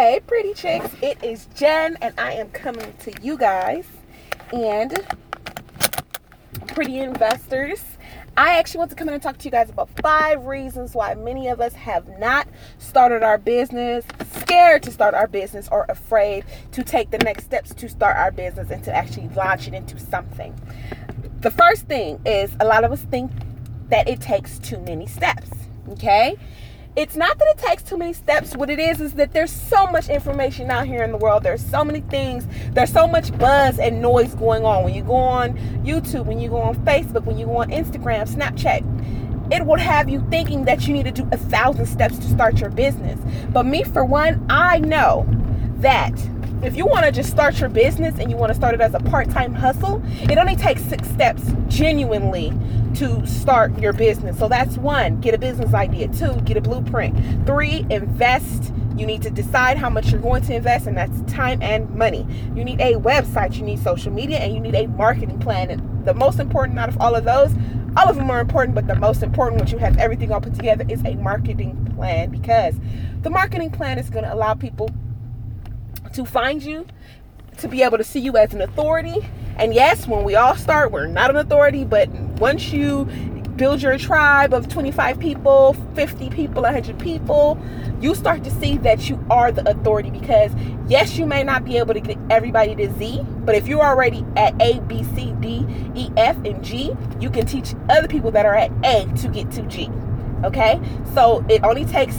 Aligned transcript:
Hey, 0.00 0.18
pretty 0.26 0.54
chicks, 0.54 0.88
it 1.02 1.22
is 1.22 1.46
Jen, 1.54 1.98
and 2.00 2.18
I 2.18 2.32
am 2.32 2.48
coming 2.52 2.94
to 3.00 3.12
you 3.20 3.36
guys 3.36 3.86
and 4.50 4.98
pretty 6.68 7.00
investors. 7.00 7.84
I 8.34 8.56
actually 8.56 8.78
want 8.78 8.90
to 8.92 8.96
come 8.96 9.08
in 9.08 9.12
and 9.14 9.22
talk 9.22 9.36
to 9.36 9.44
you 9.44 9.50
guys 9.50 9.68
about 9.68 9.90
five 10.00 10.46
reasons 10.46 10.94
why 10.94 11.14
many 11.16 11.48
of 11.48 11.60
us 11.60 11.74
have 11.74 12.08
not 12.18 12.48
started 12.78 13.22
our 13.22 13.36
business, 13.36 14.06
scared 14.38 14.82
to 14.84 14.90
start 14.90 15.12
our 15.12 15.26
business, 15.26 15.68
or 15.70 15.84
afraid 15.90 16.46
to 16.72 16.82
take 16.82 17.10
the 17.10 17.18
next 17.18 17.44
steps 17.44 17.74
to 17.74 17.86
start 17.86 18.16
our 18.16 18.30
business 18.30 18.70
and 18.70 18.82
to 18.84 18.96
actually 18.96 19.28
launch 19.36 19.68
it 19.68 19.74
into 19.74 19.98
something. 19.98 20.58
The 21.40 21.50
first 21.50 21.88
thing 21.88 22.22
is 22.24 22.56
a 22.58 22.64
lot 22.64 22.84
of 22.84 22.92
us 22.92 23.02
think 23.02 23.30
that 23.90 24.08
it 24.08 24.22
takes 24.22 24.58
too 24.60 24.78
many 24.78 25.06
steps, 25.06 25.50
okay? 25.90 26.38
It's 26.96 27.14
not 27.14 27.38
that 27.38 27.54
it 27.56 27.58
takes 27.58 27.82
too 27.82 27.96
many 27.96 28.12
steps. 28.12 28.56
What 28.56 28.68
it 28.68 28.78
is 28.78 29.00
is 29.00 29.14
that 29.14 29.32
there's 29.32 29.52
so 29.52 29.86
much 29.86 30.08
information 30.08 30.70
out 30.70 30.86
here 30.86 31.02
in 31.02 31.12
the 31.12 31.16
world. 31.16 31.44
There's 31.44 31.64
so 31.64 31.84
many 31.84 32.00
things. 32.00 32.46
There's 32.72 32.92
so 32.92 33.06
much 33.06 33.36
buzz 33.38 33.78
and 33.78 34.02
noise 34.02 34.34
going 34.34 34.64
on. 34.64 34.84
When 34.84 34.94
you 34.94 35.02
go 35.02 35.14
on 35.14 35.56
YouTube, 35.84 36.26
when 36.26 36.40
you 36.40 36.48
go 36.48 36.60
on 36.60 36.74
Facebook, 36.84 37.24
when 37.24 37.38
you 37.38 37.46
go 37.46 37.58
on 37.58 37.70
Instagram, 37.70 38.28
Snapchat, 38.28 39.52
it 39.52 39.66
will 39.66 39.78
have 39.78 40.08
you 40.08 40.24
thinking 40.30 40.64
that 40.64 40.86
you 40.86 40.94
need 40.94 41.04
to 41.04 41.12
do 41.12 41.28
a 41.32 41.36
thousand 41.36 41.86
steps 41.86 42.18
to 42.18 42.28
start 42.28 42.60
your 42.60 42.70
business. 42.70 43.18
But 43.50 43.66
me, 43.66 43.84
for 43.84 44.04
one, 44.04 44.44
I 44.50 44.78
know 44.80 45.26
that 45.78 46.12
if 46.62 46.76
you 46.76 46.86
want 46.86 47.06
to 47.06 47.12
just 47.12 47.30
start 47.30 47.58
your 47.58 47.70
business 47.70 48.18
and 48.18 48.30
you 48.30 48.36
want 48.36 48.50
to 48.50 48.54
start 48.54 48.74
it 48.74 48.80
as 48.80 48.94
a 48.94 49.00
part-time 49.00 49.54
hustle, 49.54 50.02
it 50.22 50.36
only 50.36 50.56
takes 50.56 50.82
six 50.84 51.08
steps 51.08 51.42
genuinely 51.68 52.52
to 52.94 53.24
start 53.26 53.76
your 53.78 53.92
business. 53.92 54.38
So 54.38 54.48
that's 54.48 54.76
one, 54.76 55.20
get 55.20 55.34
a 55.34 55.38
business 55.38 55.72
idea. 55.72 56.08
Two, 56.08 56.34
get 56.42 56.56
a 56.56 56.60
blueprint. 56.60 57.46
Three, 57.46 57.86
invest. 57.88 58.72
You 58.96 59.06
need 59.06 59.22
to 59.22 59.30
decide 59.30 59.78
how 59.78 59.88
much 59.88 60.10
you're 60.10 60.20
going 60.20 60.42
to 60.42 60.54
invest, 60.54 60.86
and 60.86 60.96
that's 60.96 61.22
time 61.32 61.62
and 61.62 61.88
money. 61.94 62.26
You 62.54 62.64
need 62.64 62.80
a 62.80 62.94
website, 62.94 63.56
you 63.56 63.62
need 63.62 63.78
social 63.78 64.12
media, 64.12 64.38
and 64.38 64.52
you 64.52 64.60
need 64.60 64.74
a 64.74 64.86
marketing 64.88 65.38
plan. 65.38 65.70
And 65.70 66.04
the 66.04 66.12
most 66.12 66.38
important 66.38 66.78
out 66.78 66.90
of 66.90 67.00
all 67.00 67.14
of 67.14 67.24
those, 67.24 67.52
all 67.96 68.08
of 68.08 68.16
them 68.16 68.30
are 68.30 68.40
important, 68.40 68.74
but 68.74 68.86
the 68.86 68.96
most 68.96 69.22
important, 69.22 69.60
once 69.60 69.72
you 69.72 69.78
have 69.78 69.96
everything 69.96 70.32
all 70.32 70.40
put 70.40 70.54
together, 70.54 70.84
is 70.88 71.02
a 71.06 71.14
marketing 71.14 71.90
plan 71.96 72.30
because 72.30 72.74
the 73.22 73.30
marketing 73.30 73.70
plan 73.70 73.98
is 73.98 74.10
going 74.10 74.24
to 74.24 74.34
allow 74.34 74.52
people 74.52 74.90
to 76.24 76.30
find 76.30 76.62
you, 76.62 76.86
to 77.58 77.68
be 77.68 77.82
able 77.82 77.98
to 77.98 78.04
see 78.04 78.20
you 78.20 78.36
as 78.36 78.52
an 78.54 78.60
authority. 78.60 79.26
And 79.56 79.74
yes, 79.74 80.06
when 80.06 80.24
we 80.24 80.34
all 80.34 80.56
start, 80.56 80.92
we're 80.92 81.06
not 81.06 81.30
an 81.30 81.36
authority, 81.36 81.84
but 81.84 82.08
once 82.38 82.72
you 82.72 83.04
build 83.56 83.82
your 83.82 83.98
tribe 83.98 84.54
of 84.54 84.68
25 84.68 85.18
people, 85.18 85.74
50 85.94 86.30
people, 86.30 86.62
100 86.62 86.98
people, 86.98 87.60
you 88.00 88.14
start 88.14 88.42
to 88.44 88.50
see 88.50 88.78
that 88.78 89.10
you 89.10 89.22
are 89.30 89.52
the 89.52 89.68
authority 89.68 90.10
because 90.10 90.50
yes, 90.88 91.18
you 91.18 91.26
may 91.26 91.42
not 91.42 91.64
be 91.64 91.76
able 91.76 91.92
to 91.92 92.00
get 92.00 92.16
everybody 92.30 92.74
to 92.74 92.92
Z, 92.98 93.22
but 93.44 93.54
if 93.54 93.66
you're 93.66 93.84
already 93.84 94.24
at 94.36 94.54
A, 94.62 94.80
B, 94.80 95.04
C, 95.14 95.34
D, 95.40 95.66
E, 95.94 96.10
F, 96.16 96.36
and 96.44 96.64
G, 96.64 96.92
you 97.18 97.28
can 97.28 97.44
teach 97.44 97.74
other 97.90 98.08
people 98.08 98.30
that 98.30 98.46
are 98.46 98.54
at 98.54 98.70
A 98.84 99.04
to 99.20 99.28
get 99.28 99.50
to 99.52 99.62
G. 99.62 99.90
Okay? 100.44 100.80
So 101.12 101.44
it 101.50 101.62
only 101.62 101.84
takes 101.84 102.16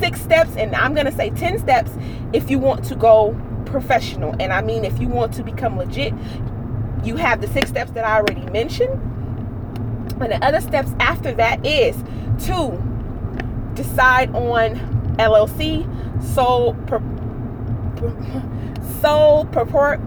six 0.00 0.20
steps, 0.20 0.56
and 0.56 0.74
I'm 0.74 0.94
going 0.94 1.06
to 1.06 1.12
say 1.12 1.30
10 1.30 1.58
steps 1.58 1.90
if 2.32 2.50
you 2.50 2.58
want 2.58 2.84
to 2.86 2.94
go 2.94 3.38
professional. 3.66 4.34
And 4.40 4.52
I 4.52 4.62
mean, 4.62 4.84
if 4.84 4.98
you 5.00 5.08
want 5.08 5.34
to 5.34 5.42
become 5.42 5.76
legit, 5.76 6.14
you 7.02 7.16
have 7.16 7.40
the 7.40 7.48
six 7.48 7.70
steps 7.70 7.90
that 7.92 8.04
I 8.04 8.16
already 8.16 8.44
mentioned. 8.50 8.92
And 10.20 10.32
the 10.32 10.44
other 10.44 10.60
steps 10.60 10.90
after 11.00 11.32
that 11.34 11.64
is 11.66 11.96
to 12.46 12.80
decide 13.74 14.34
on 14.34 14.76
LLC, 15.18 15.84
sole, 16.22 16.74
pro, 16.86 17.00
sole, 19.00 19.44
purport, 19.46 20.00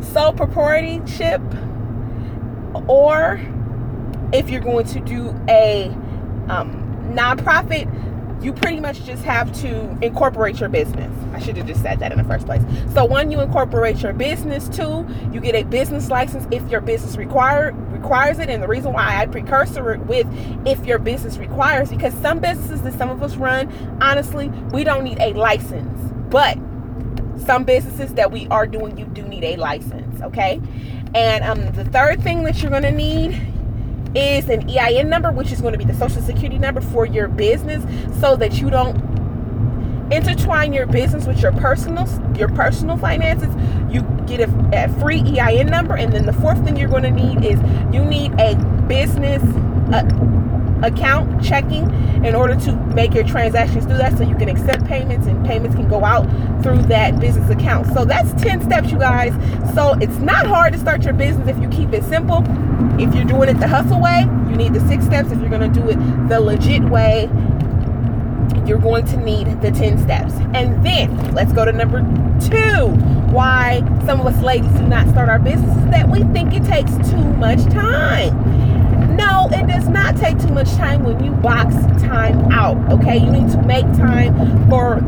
sole 0.00 0.32
proprietorship, 0.32 1.42
or 2.88 3.40
if 4.32 4.50
you're 4.50 4.60
going 4.60 4.86
to 4.86 5.00
do 5.00 5.28
a 5.48 5.86
um, 6.48 7.12
nonprofit, 7.14 7.90
you 8.44 8.52
pretty 8.52 8.78
much 8.78 9.02
just 9.04 9.24
have 9.24 9.50
to 9.62 9.98
incorporate 10.02 10.60
your 10.60 10.68
business. 10.68 11.10
I 11.32 11.40
should 11.40 11.56
have 11.56 11.66
just 11.66 11.80
said 11.80 11.98
that 12.00 12.12
in 12.12 12.18
the 12.18 12.24
first 12.24 12.44
place. 12.44 12.62
So 12.92 13.04
one, 13.04 13.30
you 13.30 13.40
incorporate 13.40 14.02
your 14.02 14.12
business. 14.12 14.68
Two, 14.68 15.06
you 15.32 15.40
get 15.40 15.54
a 15.54 15.62
business 15.62 16.10
license 16.10 16.46
if 16.50 16.68
your 16.70 16.82
business 16.82 17.16
require 17.16 17.72
requires 17.88 18.38
it. 18.38 18.50
And 18.50 18.62
the 18.62 18.68
reason 18.68 18.92
why 18.92 19.16
I 19.16 19.26
precursor 19.26 19.92
it 19.92 20.00
with 20.00 20.26
if 20.66 20.84
your 20.84 20.98
business 20.98 21.38
requires, 21.38 21.88
because 21.88 22.12
some 22.14 22.38
businesses 22.38 22.82
that 22.82 22.92
some 22.98 23.08
of 23.08 23.22
us 23.22 23.36
run, 23.36 23.72
honestly, 24.02 24.48
we 24.72 24.84
don't 24.84 25.04
need 25.04 25.18
a 25.20 25.32
license. 25.32 26.12
But 26.30 26.58
some 27.46 27.64
businesses 27.64 28.14
that 28.14 28.30
we 28.30 28.46
are 28.48 28.66
doing, 28.66 28.98
you 28.98 29.06
do 29.06 29.22
need 29.22 29.44
a 29.44 29.56
license. 29.56 30.20
Okay. 30.20 30.60
And 31.14 31.44
um, 31.44 31.72
the 31.72 31.84
third 31.84 32.22
thing 32.22 32.44
that 32.44 32.60
you're 32.62 32.70
to 32.70 32.90
need 32.90 33.53
is 34.14 34.48
an 34.48 34.68
EIN 34.68 35.08
number, 35.08 35.30
which 35.32 35.52
is 35.52 35.60
going 35.60 35.72
to 35.72 35.78
be 35.78 35.84
the 35.84 35.94
social 35.94 36.22
security 36.22 36.58
number 36.58 36.80
for 36.80 37.06
your 37.06 37.28
business 37.28 37.82
so 38.20 38.36
that 38.36 38.60
you 38.60 38.70
don't 38.70 38.96
intertwine 40.12 40.72
your 40.72 40.86
business 40.86 41.26
with 41.26 41.40
your 41.40 41.52
personal 41.52 42.06
your 42.36 42.48
personal 42.48 42.96
finances. 42.96 43.54
You 43.92 44.02
get 44.26 44.40
a, 44.40 44.70
a 44.72 45.00
free 45.00 45.20
EIN 45.38 45.66
number 45.66 45.96
and 45.96 46.12
then 46.12 46.26
the 46.26 46.32
fourth 46.32 46.62
thing 46.64 46.76
you're 46.76 46.88
going 46.88 47.04
to 47.04 47.10
need 47.10 47.44
is 47.44 47.58
you 47.92 48.04
need 48.04 48.32
a 48.40 48.56
business 48.86 49.42
uh, 49.92 50.02
account 50.84 51.42
checking 51.42 51.84
in 52.24 52.34
order 52.34 52.54
to 52.54 52.72
make 52.94 53.14
your 53.14 53.24
transactions 53.24 53.84
through 53.84 53.98
that 53.98 54.16
so 54.16 54.24
you 54.24 54.34
can 54.36 54.48
accept 54.48 54.84
payments 54.86 55.26
and 55.26 55.44
payments 55.44 55.74
can 55.76 55.88
go 55.88 56.04
out 56.04 56.24
through 56.62 56.82
that 56.82 57.18
business 57.20 57.48
account. 57.50 57.86
So 57.92 58.04
that's 58.04 58.32
10 58.42 58.62
steps, 58.62 58.90
you 58.90 58.98
guys. 58.98 59.32
So 59.74 59.94
it's 60.00 60.18
not 60.18 60.46
hard 60.46 60.72
to 60.72 60.78
start 60.78 61.04
your 61.04 61.14
business 61.14 61.48
if 61.48 61.60
you 61.60 61.68
keep 61.68 61.92
it 61.92 62.04
simple. 62.04 62.42
If 63.00 63.14
you're 63.14 63.24
doing 63.24 63.48
it 63.48 63.58
the 63.58 63.68
hustle 63.68 64.00
way, 64.00 64.20
you 64.48 64.56
need 64.56 64.72
the 64.72 64.80
six 64.88 65.04
steps. 65.04 65.32
If 65.32 65.40
you're 65.40 65.50
going 65.50 65.72
to 65.72 65.80
do 65.80 65.88
it 65.88 66.28
the 66.28 66.40
legit 66.40 66.84
way, 66.84 67.28
you're 68.66 68.78
going 68.78 69.04
to 69.06 69.16
need 69.18 69.60
the 69.60 69.70
10 69.70 69.98
steps. 69.98 70.34
And 70.54 70.84
then 70.84 71.34
let's 71.34 71.52
go 71.52 71.64
to 71.64 71.72
number 71.72 72.00
two. 72.40 72.88
Why 73.32 73.80
some 74.06 74.20
of 74.20 74.26
us 74.26 74.40
ladies 74.42 74.72
do 74.72 74.86
not 74.86 75.08
start 75.08 75.28
our 75.28 75.38
business 75.38 75.76
is 75.76 75.90
that 75.90 76.08
we 76.08 76.22
think 76.32 76.54
it 76.54 76.64
takes 76.64 76.92
too 77.10 77.24
much 77.34 77.62
time. 77.64 78.73
No, 79.16 79.48
it 79.52 79.66
does 79.66 79.88
not 79.88 80.16
take 80.16 80.38
too 80.38 80.52
much 80.52 80.70
time 80.72 81.04
when 81.04 81.22
you 81.24 81.30
box 81.30 81.74
time 82.02 82.50
out. 82.52 82.76
Okay, 82.92 83.16
you 83.16 83.30
need 83.30 83.50
to 83.52 83.62
make 83.62 83.84
time 83.96 84.34
for 84.68 85.00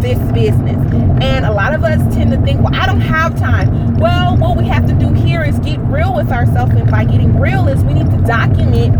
this 0.00 0.18
business. 0.32 0.76
And 1.22 1.44
a 1.44 1.52
lot 1.52 1.74
of 1.74 1.84
us 1.84 2.00
tend 2.14 2.32
to 2.32 2.40
think, 2.42 2.60
well, 2.60 2.74
I 2.74 2.86
don't 2.86 3.00
have 3.00 3.38
time. 3.38 3.96
Well, 3.96 4.36
what 4.36 4.56
we 4.56 4.66
have 4.66 4.86
to 4.88 4.94
do 4.94 5.12
here 5.12 5.42
is 5.44 5.58
get 5.60 5.78
real 5.80 6.14
with 6.14 6.30
ourselves. 6.30 6.72
And 6.72 6.90
by 6.90 7.04
getting 7.04 7.38
real, 7.38 7.68
is 7.68 7.82
we 7.84 7.94
need 7.94 8.10
to 8.10 8.22
document 8.26 8.94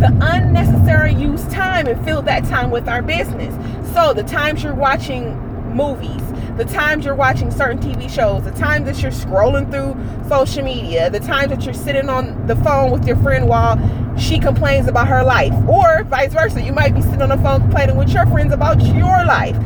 the 0.00 0.16
unnecessary 0.20 1.14
use 1.14 1.44
time 1.46 1.86
and 1.86 2.04
fill 2.04 2.22
that 2.22 2.44
time 2.44 2.70
with 2.70 2.88
our 2.88 3.02
business. 3.02 3.54
So 3.94 4.12
the 4.12 4.22
times 4.22 4.62
you're 4.62 4.74
watching 4.74 5.36
movies, 5.74 6.22
the 6.56 6.64
times 6.64 7.04
you're 7.04 7.14
watching 7.14 7.50
certain 7.50 7.78
TV 7.78 8.10
shows, 8.10 8.44
the 8.44 8.50
times 8.52 8.86
that 8.86 9.00
you're 9.02 9.12
scrolling 9.12 9.70
through 9.70 9.94
social 10.28 10.62
media, 10.62 11.10
the 11.10 11.20
times 11.20 11.50
that 11.50 11.64
you're 11.64 11.74
sitting 11.74 12.08
on 12.08 12.46
the 12.46 12.56
phone 12.56 12.90
with 12.90 13.06
your 13.06 13.16
friend 13.16 13.48
while 13.48 13.76
she 14.18 14.38
complains 14.38 14.88
about 14.88 15.08
her 15.08 15.24
life, 15.24 15.52
or 15.68 16.04
vice 16.04 16.32
versa. 16.32 16.60
You 16.60 16.72
might 16.72 16.94
be 16.94 17.02
sitting 17.02 17.22
on 17.22 17.30
the 17.30 17.38
phone 17.38 17.60
complaining 17.62 17.96
with 17.96 18.10
your 18.10 18.26
friends 18.26 18.52
about 18.52 18.80
your 18.82 19.24
life. 19.24 19.56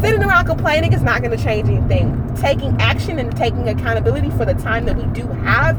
Sitting 0.00 0.22
around 0.22 0.46
complaining 0.46 0.92
is 0.92 1.02
not 1.02 1.22
going 1.22 1.36
to 1.36 1.42
change 1.42 1.68
anything. 1.68 2.34
Taking 2.36 2.76
action 2.80 3.18
and 3.18 3.34
taking 3.36 3.68
accountability 3.68 4.30
for 4.30 4.44
the 4.44 4.54
time 4.54 4.84
that 4.86 4.96
we 4.96 5.04
do 5.18 5.26
have 5.28 5.76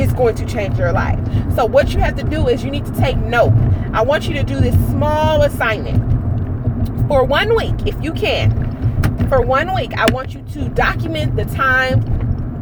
is 0.00 0.12
going 0.12 0.34
to 0.36 0.46
change 0.46 0.78
your 0.78 0.92
life. 0.92 1.18
So, 1.54 1.66
what 1.66 1.92
you 1.92 2.00
have 2.00 2.16
to 2.16 2.22
do 2.24 2.48
is 2.48 2.64
you 2.64 2.70
need 2.70 2.86
to 2.86 2.92
take 2.92 3.16
note. 3.16 3.52
I 3.92 4.02
want 4.02 4.26
you 4.26 4.34
to 4.34 4.42
do 4.42 4.60
this 4.60 4.74
small 4.90 5.42
assignment 5.42 5.98
for 7.08 7.24
one 7.24 7.54
week, 7.54 7.86
if 7.86 8.02
you 8.02 8.12
can 8.12 8.68
for 9.28 9.42
one 9.42 9.74
week, 9.74 9.92
I 9.94 10.10
want 10.10 10.34
you 10.34 10.42
to 10.54 10.68
document 10.70 11.36
the 11.36 11.44
time 11.44 12.02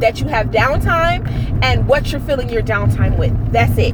that 0.00 0.20
you 0.20 0.28
have 0.28 0.48
downtime 0.48 1.26
and 1.62 1.86
what 1.86 2.12
you're 2.12 2.20
filling 2.20 2.48
your 2.48 2.62
downtime 2.62 3.18
with. 3.18 3.32
That's 3.52 3.76
it. 3.78 3.92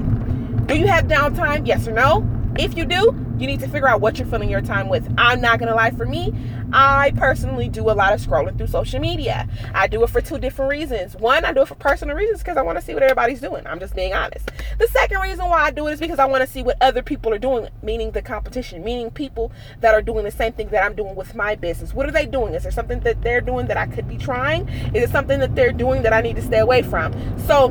Do 0.67 0.77
you 0.77 0.87
have 0.87 1.07
downtime? 1.07 1.67
Yes 1.67 1.87
or 1.87 1.93
no? 1.93 2.29
If 2.59 2.77
you 2.77 2.85
do, 2.85 3.22
you 3.38 3.46
need 3.46 3.61
to 3.61 3.69
figure 3.69 3.88
out 3.88 4.00
what 4.00 4.19
you're 4.19 4.29
filling 4.29 4.50
your 4.50 4.61
time 4.61 4.88
with. 4.88 5.12
I'm 5.19 5.40
not 5.40 5.58
to 5.58 5.75
lie, 5.75 5.90
for 5.90 6.06
me, 6.06 6.32
I 6.73 7.12
personally 7.17 7.69
do 7.69 7.90
a 7.90 7.93
lot 7.93 8.12
of 8.12 8.20
scrolling 8.20 8.56
through 8.56 8.69
social 8.69 9.00
media. 9.00 9.49
I 9.75 9.87
do 9.87 10.02
it 10.05 10.11
for 10.11 10.20
two 10.20 10.38
different 10.38 10.70
reasons. 10.70 11.17
One, 11.17 11.44
I 11.44 11.52
do 11.52 11.62
it 11.62 11.69
for 11.69 11.75
personal 11.75 12.17
reasons 12.17 12.40
because 12.40 12.56
I 12.56 12.62
want 12.62 12.79
to 12.79 12.84
see 12.84 12.94
what 12.94 13.02
everybody's 13.02 13.40
doing. 13.40 13.67
I'm 13.67 13.79
just 13.79 13.94
being 13.94 14.14
honest. 14.14 14.50
The 14.79 14.87
second 14.88 15.20
reason 15.20 15.49
why 15.49 15.62
I 15.62 15.70
do 15.70 15.87
it 15.88 15.93
is 15.93 16.00
because 16.00 16.19
I 16.19 16.25
want 16.25 16.43
to 16.43 16.50
see 16.50 16.62
what 16.62 16.76
other 16.81 17.02
people 17.02 17.32
are 17.32 17.38
doing, 17.38 17.69
meaning 17.82 18.11
the 18.12 18.23
competition, 18.23 18.82
meaning 18.82 19.11
people 19.11 19.52
that 19.81 19.94
are 19.94 20.02
doing 20.02 20.25
the 20.25 20.31
same 20.31 20.52
thing 20.52 20.69
that 20.69 20.84
I'm 20.84 20.94
doing 20.94 21.14
with 21.14 21.34
my 21.34 21.55
business. 21.55 21.94
What 21.94 22.08
are 22.08 22.12
they 22.12 22.26
doing? 22.26 22.55
Is 22.55 22.62
there 22.62 22.73
something 22.73 23.00
that 23.00 23.23
they're 23.23 23.40
doing 23.40 23.67
that 23.67 23.76
I 23.76 23.87
could 23.87 24.08
be 24.08 24.17
trying? 24.17 24.69
Is 24.94 25.05
it 25.05 25.11
something 25.11 25.40
that 25.40 25.55
they're 25.55 25.73
doing 25.73 26.02
that 26.02 26.12
I 26.12 26.20
need 26.20 26.37
to 26.37 26.43
stay 26.43 26.58
away 26.58 26.82
from? 26.82 27.12
So, 27.46 27.70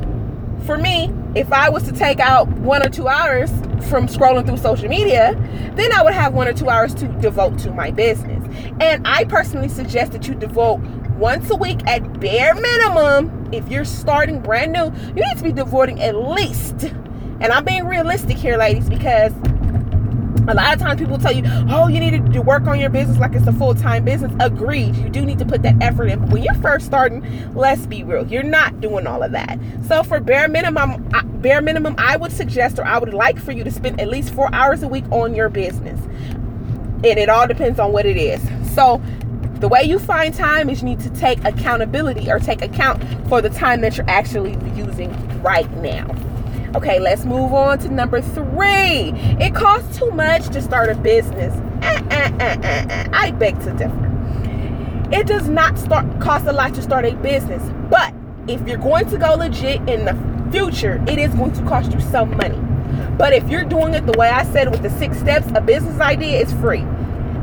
for 0.64 0.78
me, 0.78 1.12
if 1.34 1.52
I 1.52 1.68
was 1.68 1.82
to 1.84 1.92
take 1.92 2.20
out 2.20 2.48
one 2.48 2.86
or 2.86 2.90
two 2.90 3.08
hours 3.08 3.50
from 3.88 4.06
scrolling 4.06 4.46
through 4.46 4.58
social 4.58 4.88
media, 4.88 5.34
then 5.74 5.92
I 5.92 6.02
would 6.02 6.14
have 6.14 6.34
one 6.34 6.48
or 6.48 6.52
two 6.52 6.68
hours 6.68 6.94
to 6.96 7.08
devote 7.08 7.58
to 7.60 7.72
my 7.72 7.90
business. 7.90 8.42
And 8.80 9.06
I 9.06 9.24
personally 9.24 9.68
suggest 9.68 10.12
that 10.12 10.28
you 10.28 10.34
devote 10.34 10.80
once 11.16 11.50
a 11.50 11.56
week 11.56 11.80
at 11.86 12.20
bare 12.20 12.54
minimum. 12.54 13.48
If 13.52 13.68
you're 13.68 13.84
starting 13.84 14.40
brand 14.40 14.72
new, 14.72 14.92
you 15.08 15.24
need 15.26 15.36
to 15.36 15.42
be 15.42 15.52
devoting 15.52 16.00
at 16.00 16.16
least, 16.16 16.84
and 17.42 17.46
I'm 17.46 17.64
being 17.64 17.86
realistic 17.86 18.36
here, 18.36 18.56
ladies, 18.56 18.88
because 18.88 19.32
a 20.48 20.54
lot 20.54 20.74
of 20.74 20.80
times 20.80 21.00
people 21.00 21.18
tell 21.18 21.32
you, 21.32 21.42
oh, 21.70 21.88
you 21.88 22.00
need 22.00 22.32
to 22.32 22.42
work 22.42 22.66
on 22.66 22.80
your 22.80 22.90
business 22.90 23.18
like 23.18 23.34
it's 23.34 23.46
a 23.46 23.52
full 23.52 23.74
time 23.74 24.04
business. 24.04 24.32
Agreed. 24.40 24.96
You 24.96 25.08
do 25.08 25.24
need 25.24 25.38
to 25.38 25.44
put 25.46 25.62
that 25.62 25.80
effort 25.80 26.06
in. 26.06 26.18
But 26.20 26.30
when 26.30 26.42
you're 26.42 26.54
first 26.54 26.86
starting, 26.86 27.54
let's 27.54 27.86
be 27.86 28.02
real, 28.02 28.26
you're 28.26 28.42
not 28.42 28.80
doing 28.80 29.06
all 29.06 29.22
of 29.22 29.32
that. 29.32 29.58
So 29.86 30.02
for 30.02 30.20
bare 30.20 30.48
minimum, 30.48 31.08
bare 31.40 31.62
minimum, 31.62 31.94
I 31.98 32.16
would 32.16 32.32
suggest 32.32 32.78
or 32.78 32.84
I 32.84 32.98
would 32.98 33.14
like 33.14 33.38
for 33.38 33.52
you 33.52 33.62
to 33.64 33.70
spend 33.70 34.00
at 34.00 34.08
least 34.08 34.34
four 34.34 34.52
hours 34.52 34.82
a 34.82 34.88
week 34.88 35.04
on 35.10 35.34
your 35.34 35.48
business. 35.48 36.00
And 37.04 37.18
it 37.18 37.28
all 37.28 37.46
depends 37.46 37.78
on 37.78 37.92
what 37.92 38.06
it 38.06 38.16
is. 38.16 38.40
So 38.74 39.00
the 39.54 39.68
way 39.68 39.82
you 39.84 40.00
find 40.00 40.34
time 40.34 40.68
is 40.70 40.82
you 40.82 40.88
need 40.88 41.00
to 41.00 41.10
take 41.10 41.44
accountability 41.44 42.30
or 42.30 42.40
take 42.40 42.62
account 42.62 43.02
for 43.28 43.40
the 43.40 43.50
time 43.50 43.80
that 43.82 43.96
you're 43.96 44.10
actually 44.10 44.56
using 44.74 45.12
right 45.42 45.70
now. 45.76 46.06
Okay, 46.74 46.98
let's 46.98 47.26
move 47.26 47.52
on 47.52 47.78
to 47.80 47.90
number 47.90 48.22
three. 48.22 49.12
It 49.38 49.54
costs 49.54 49.98
too 49.98 50.10
much 50.12 50.48
to 50.48 50.62
start 50.62 50.88
a 50.88 50.94
business. 50.94 51.54
Uh, 51.82 52.00
uh, 52.10 52.42
uh, 52.42 53.08
I 53.12 53.30
beg 53.32 53.60
to 53.64 53.72
differ. 53.72 55.08
It 55.12 55.26
does 55.26 55.50
not 55.50 55.78
start 55.78 56.06
cost 56.18 56.46
a 56.46 56.52
lot 56.52 56.72
to 56.76 56.82
start 56.82 57.04
a 57.04 57.14
business, 57.16 57.62
but 57.90 58.14
if 58.48 58.66
you're 58.66 58.78
going 58.78 59.06
to 59.10 59.18
go 59.18 59.34
legit 59.34 59.86
in 59.86 60.06
the 60.06 60.16
future, 60.50 61.04
it 61.06 61.18
is 61.18 61.34
going 61.34 61.52
to 61.52 61.62
cost 61.64 61.92
you 61.92 62.00
some 62.00 62.34
money. 62.38 62.58
But 63.18 63.34
if 63.34 63.50
you're 63.50 63.64
doing 63.64 63.92
it 63.92 64.06
the 64.06 64.16
way 64.18 64.30
I 64.30 64.44
said 64.44 64.70
with 64.70 64.82
the 64.82 64.90
six 64.98 65.18
steps, 65.18 65.46
a 65.54 65.60
business 65.60 66.00
idea 66.00 66.40
is 66.40 66.54
free. 66.54 66.86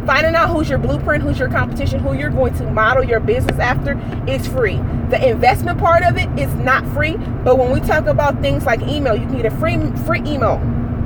Finding 0.06 0.36
out 0.36 0.50
who's 0.50 0.70
your 0.70 0.80
blueprint, 0.80 1.24
who's 1.24 1.38
your 1.38 1.50
competition, 1.50 2.00
who 2.00 2.14
you're 2.14 2.30
going 2.30 2.54
to 2.56 2.64
model 2.72 3.04
your 3.04 3.20
business 3.20 3.60
after 3.60 4.00
is 4.28 4.48
free. 4.48 4.78
The 5.10 5.30
investment 5.30 5.80
part 5.80 6.04
of 6.04 6.18
it 6.18 6.28
is 6.40 6.54
not 6.56 6.86
free, 6.94 7.18
but 7.44 7.58
when 7.58 7.72
we 7.72 7.80
talk 7.80 8.06
about 8.08 8.42
things 8.42 8.66
like 8.66 8.82
email, 8.82 9.16
you 9.16 9.28
can 9.28 9.38
get 9.38 9.46
a 9.46 9.52
free 9.52 9.78
free 10.06 10.22
email. 10.26 10.58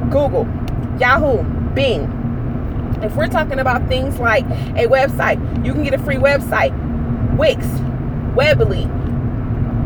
Google, 0.10 0.48
Yahoo, 1.00 1.44
Bing. 1.74 2.20
If 3.02 3.16
we're 3.16 3.28
talking 3.28 3.60
about 3.60 3.88
things 3.88 4.20
like 4.20 4.46
a 4.46 4.88
website, 4.88 5.66
you 5.66 5.74
can 5.74 5.84
get 5.84 5.94
a 5.94 5.98
free 5.98 6.16
website. 6.16 6.72
Wix, 7.38 7.66
Weebly, 8.36 8.88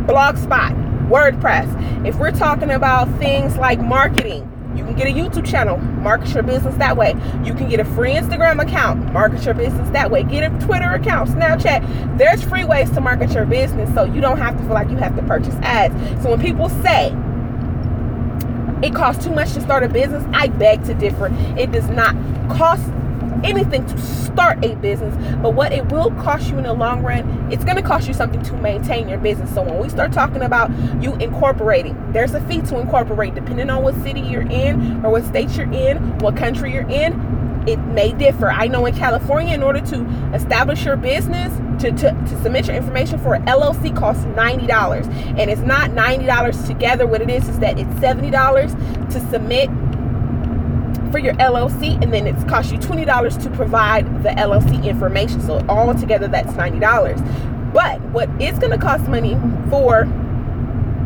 Blogspot, 0.06 1.07
WordPress. 1.10 2.06
If 2.06 2.18
we're 2.18 2.31
talking 2.31 2.71
about 2.71 3.10
things 3.18 3.57
like 3.57 3.80
marketing, 3.80 4.51
you 4.77 4.83
can 4.83 4.95
get 4.95 5.07
a 5.07 5.12
YouTube 5.12 5.45
channel, 5.45 5.77
market 5.77 6.29
your 6.29 6.44
business 6.44 6.75
that 6.75 6.95
way. 6.95 7.15
You 7.44 7.53
can 7.53 7.68
get 7.68 7.79
a 7.79 7.85
free 7.85 8.13
Instagram 8.13 8.62
account, 8.62 9.12
market 9.12 9.44
your 9.44 9.53
business 9.53 9.89
that 9.89 10.12
way. 10.12 10.24
Get 10.24 10.51
a 10.51 10.65
Twitter 10.65 10.91
account, 10.91 11.29
Snapchat. 11.29 12.18
There's 12.18 12.44
free 12.44 12.63
ways 12.63 12.89
to 12.91 13.01
market 13.01 13.31
your 13.31 13.45
business 13.45 13.94
so 13.94 14.03
you 14.03 14.21
don't 14.21 14.38
have 14.38 14.56
to 14.57 14.63
feel 14.63 14.74
like 14.74 14.89
you 14.89 14.97
have 14.97 15.15
to 15.15 15.24
purchase 15.24 15.56
ads. 15.56 15.94
So 16.24 16.29
when 16.29 16.41
people 16.41 16.69
say 16.69 17.07
it 18.83 18.94
costs 18.94 19.25
too 19.25 19.31
much 19.31 19.53
to 19.53 19.62
start 19.62 19.83
a 19.83 19.89
business, 19.89 20.24
I 20.33 20.47
beg 20.47 20.83
to 20.85 20.94
differ. 20.94 21.29
It 21.57 21.71
does 21.71 21.89
not 21.89 22.15
cost 22.50 22.83
anything 23.44 23.86
to 23.86 23.98
start 24.00 24.63
a 24.63 24.75
business, 24.75 25.16
but 25.42 25.54
what 25.54 25.72
it 25.72 25.92
will 25.92 26.12
cost 26.12 26.50
you 26.50 26.57
in 26.57 26.63
the 26.63 26.74
long 26.74 27.04
run, 27.04 27.51
it's 27.51 27.63
going 27.63 27.78
to 27.78 27.81
cost 27.81 28.07
you 28.07 28.13
something 28.13 28.42
to 28.44 28.54
maintain 28.57 29.07
your 29.07 29.18
business. 29.18 29.54
So 29.54 29.62
when 29.62 29.80
we 29.80 29.89
start 29.89 30.12
talking 30.12 30.42
about 30.42 30.72
you 31.01 31.16
incorporating, 31.16 32.12
there's 32.12 32.34
a 32.34 32.42
fee 32.42 32.62
to 32.62 32.80
incorporate 32.80 33.36
depending 33.36 33.69
on 33.69 33.84
what 33.84 33.95
city 34.04 34.22
you're 34.22 34.50
in 34.50 35.06
or 35.06 35.12
what 35.12 35.25
state 35.25 35.50
you're 35.51 35.72
in, 35.72 36.18
what 36.19 36.36
country 36.38 36.74
you're 36.74 36.89
in. 36.89 37.38
It 37.68 37.78
may 37.78 38.13
differ. 38.13 38.50
I 38.50 38.68
know 38.68 38.86
in 38.86 38.95
California, 38.95 39.54
in 39.54 39.62
order 39.62 39.81
to 39.81 40.06
establish 40.34 40.86
your 40.86 40.95
business, 40.95 41.51
to, 41.81 41.92
to, 41.92 42.12
to 42.12 42.42
submit 42.42 42.68
your 42.68 42.75
information 42.75 43.19
for 43.19 43.36
an 43.36 43.45
LLC 43.45 43.95
costs 43.95 44.24
$90. 44.24 45.07
And 45.38 45.50
it's 45.50 45.62
not 45.62 45.92
$90 45.92 46.66
together. 46.66 47.06
What 47.06 47.22
it 47.22 47.30
is 47.30 47.48
is 47.48 47.60
that 47.60 47.78
it's 47.78 47.89
$70 47.95 49.12
to 49.12 49.30
submit 49.30 49.69
for 51.12 51.19
your 51.19 51.33
LLC, 51.36 52.01
and 52.01 52.13
then 52.13 52.27
it's 52.27 52.44
cost 52.45 52.71
you 52.71 52.77
$20 52.77 53.44
to 53.44 53.50
provide 53.51 54.24
the 54.24 54.30
LLC 54.30 54.83
information. 54.86 55.42
So 55.42 55.65
all 55.68 55.94
together, 55.94 56.27
that's 56.27 56.54
$90. 56.54 57.74
But 57.74 58.01
what 58.12 58.30
is 58.42 58.57
going 58.59 58.71
to 58.71 58.77
cost 58.77 59.07
money 59.07 59.38
for 59.69 60.06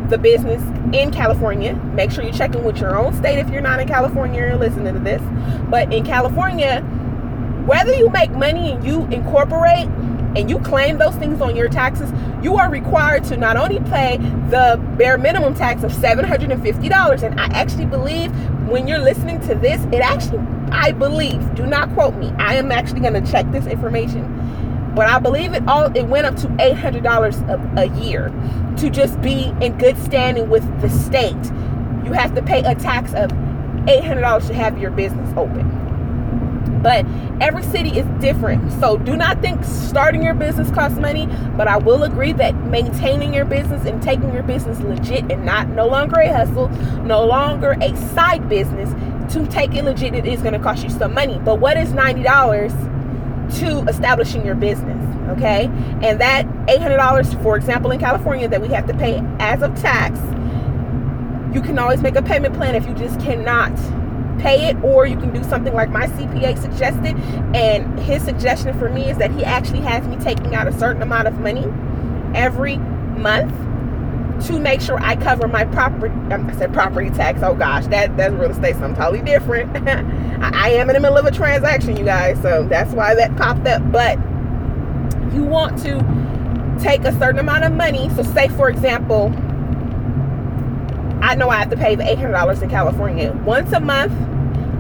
the 0.10 0.18
business 0.18 0.62
in 0.94 1.10
California, 1.12 1.74
make 1.96 2.12
sure 2.12 2.24
you're 2.24 2.34
checking 2.34 2.64
with 2.64 2.78
your 2.78 2.98
own 2.98 3.16
state 3.16 3.40
if 3.40 3.50
you're 3.50 3.62
not 3.62 3.80
in 3.80 3.88
California 3.88 4.42
you're 4.42 4.58
listening 4.58 4.94
to 4.94 5.00
this. 5.00 5.22
But 5.70 5.92
in 5.94 6.06
California, 6.06 6.82
whether 7.66 7.94
you 7.94 8.10
make 8.10 8.32
money 8.32 8.74
and 8.74 8.86
you 8.86 9.06
incorporate 9.08 9.88
and 10.36 10.50
you 10.50 10.60
claim 10.60 10.98
those 10.98 11.16
things 11.16 11.42
on 11.42 11.56
your 11.56 11.70
taxes, 11.70 12.12
you 12.44 12.56
are 12.58 12.70
required 12.70 13.24
to 13.26 13.38
not 13.38 13.58
only 13.58 13.80
pay 13.90 14.18
the 14.50 14.80
bare 14.98 15.18
minimum 15.18 15.54
tax 15.54 15.84
of 15.84 15.92
$750, 15.92 17.24
and 17.24 17.40
I 17.40 17.46
actually 17.48 17.86
believe 17.86 18.32
when 18.68 18.88
you're 18.88 19.00
listening 19.00 19.40
to 19.48 19.56
this, 19.56 19.84
it 19.86 20.02
actually, 20.02 20.40
I 20.72 20.92
believe, 20.92 21.56
do 21.56 21.66
not 21.66 21.94
quote 21.94 22.16
me, 22.16 22.32
I 22.38 22.56
am 22.56 22.72
actually 22.72 23.02
going 23.02 23.22
to 23.22 23.32
check 23.32 23.52
this 23.52 23.68
information. 23.68 24.38
But 24.96 25.08
I 25.08 25.20
believe 25.20 25.54
it 25.54 25.66
all 25.70 25.86
it 25.96 26.04
went 26.04 26.26
up 26.26 26.36
to 26.38 26.54
eight 26.60 26.76
hundred 26.76 27.04
dollars 27.04 27.38
a 27.78 27.86
year 28.02 28.28
to 28.76 28.90
just 28.90 29.22
be 29.22 29.54
in 29.62 29.78
good 29.78 29.98
standing 29.98 30.50
with 30.50 30.66
the 30.82 30.90
state. 30.90 31.46
You 32.04 32.12
have 32.12 32.36
to 32.36 32.42
pay 32.42 32.60
a 32.60 32.76
tax 32.76 33.14
of 33.14 33.32
eight 33.88 34.04
hundred 34.04 34.20
dollars 34.22 34.48
to 34.48 34.54
have 34.54 34.78
your 34.78 34.92
business 34.92 35.30
open 35.38 35.81
but 36.82 37.06
every 37.40 37.64
city 37.64 37.98
is 37.98 38.06
different. 38.20 38.72
So 38.80 38.98
do 38.98 39.16
not 39.16 39.42
think 39.42 39.64
starting 39.64 40.24
your 40.24 40.34
business 40.34 40.70
costs 40.72 40.98
money, 40.98 41.28
but 41.56 41.68
I 41.68 41.78
will 41.78 42.04
agree 42.04 42.34
that 42.34 42.56
maintaining 42.66 43.34
your 43.34 43.46
business 43.46 43.86
and 43.86 44.02
taking 44.02 44.34
your 44.34 44.44
business 44.44 44.80
legit 44.80 45.32
and 45.32 45.46
not 45.46 45.70
no 45.70 45.88
longer 45.88 46.20
a 46.20 46.34
hustle, 46.34 46.70
no 47.04 47.26
longer 47.26 47.78
a 47.82 47.96
side 48.14 48.48
business, 48.50 48.92
to 49.34 49.46
take 49.48 49.74
it 49.74 49.84
legit, 49.84 50.14
it 50.14 50.26
is 50.26 50.42
going 50.42 50.54
to 50.54 50.60
cost 50.60 50.84
you 50.84 50.90
some 50.90 51.14
money. 51.14 51.40
But 51.40 51.60
what 51.60 51.78
is 51.78 51.94
$90 51.94 53.60
to 53.60 53.90
establishing 53.90 54.46
your 54.46 54.56
business? 54.56 54.98
Okay. 55.30 55.66
And 56.02 56.20
that 56.20 56.46
$800, 56.68 57.42
for 57.42 57.56
example, 57.56 57.92
in 57.92 58.00
California, 58.00 58.48
that 58.50 58.62
we 58.62 58.68
have 58.70 58.88
to 58.88 58.94
pay 58.94 59.22
as 59.40 59.62
of 59.62 59.80
tax, 59.80 60.20
you 61.56 61.62
can 61.62 61.80
always 61.80 62.02
make 62.02 62.16
a 62.16 62.22
payment 62.22 62.56
plan 62.56 62.76
if 62.76 62.86
you 62.88 62.94
just 62.94 63.20
cannot 63.20 63.72
pay 64.42 64.70
it 64.70 64.84
or 64.84 65.06
you 65.06 65.16
can 65.16 65.34
do 65.34 65.44
something 65.44 65.74
like 65.74 65.90
my 65.90 66.08
CPA 66.08 66.60
suggested. 66.60 67.16
And 67.56 68.00
his 68.00 68.24
suggestion 68.24 68.78
for 68.78 68.90
me 68.90 69.10
is 69.10 69.18
that 69.18 69.32
he 69.32 69.44
actually 69.44 69.82
has 69.82 70.06
me 70.08 70.18
taking 70.18 70.56
out 70.56 70.68
a 70.68 70.74
certain 70.74 71.02
amount 71.02 71.28
of 71.28 71.40
money 71.40 71.66
every 72.36 72.78
month 72.78 73.54
to 74.48 74.60
make 74.60 74.82
sure 74.82 75.00
I 75.00 75.16
cover 75.16 75.48
my 75.48 75.66
property 75.66 76.16
I 76.32 76.52
said 76.54 76.74
property 76.74 77.12
tax 77.12 77.44
oh 77.44 77.54
gosh 77.54 77.86
that 77.88 78.18
that's 78.18 78.34
real 78.34 78.50
estate 78.50 78.76
something 78.76 78.96
totally 78.96 79.22
different. 79.24 79.76
I, 79.88 80.52
I 80.54 80.70
am 80.72 80.90
in 80.90 80.96
the 80.96 81.00
middle 81.00 81.18
of 81.18 81.26
a 81.26 81.32
transaction 81.32 81.96
you 81.96 82.04
guys 82.06 82.42
so 82.42 82.66
that's 82.68 82.92
why 82.94 83.14
that 83.16 83.36
popped 83.38 83.68
up. 83.68 83.92
But 83.92 84.18
you 85.34 85.44
want 85.44 85.78
to 85.84 86.00
take 86.82 87.04
a 87.04 87.12
certain 87.20 87.40
amount 87.40 87.66
of 87.66 87.74
money 87.74 88.10
so 88.16 88.24
say 88.24 88.48
for 88.50 88.70
example 88.70 89.32
I 91.22 91.36
know 91.36 91.50
I 91.50 91.58
have 91.58 91.70
to 91.70 91.78
pay 91.78 91.94
the 91.94 92.04
$800 92.04 92.64
in 92.64 92.70
California. 92.72 93.32
Once 93.46 93.72
a 93.74 93.80
month 93.80 94.12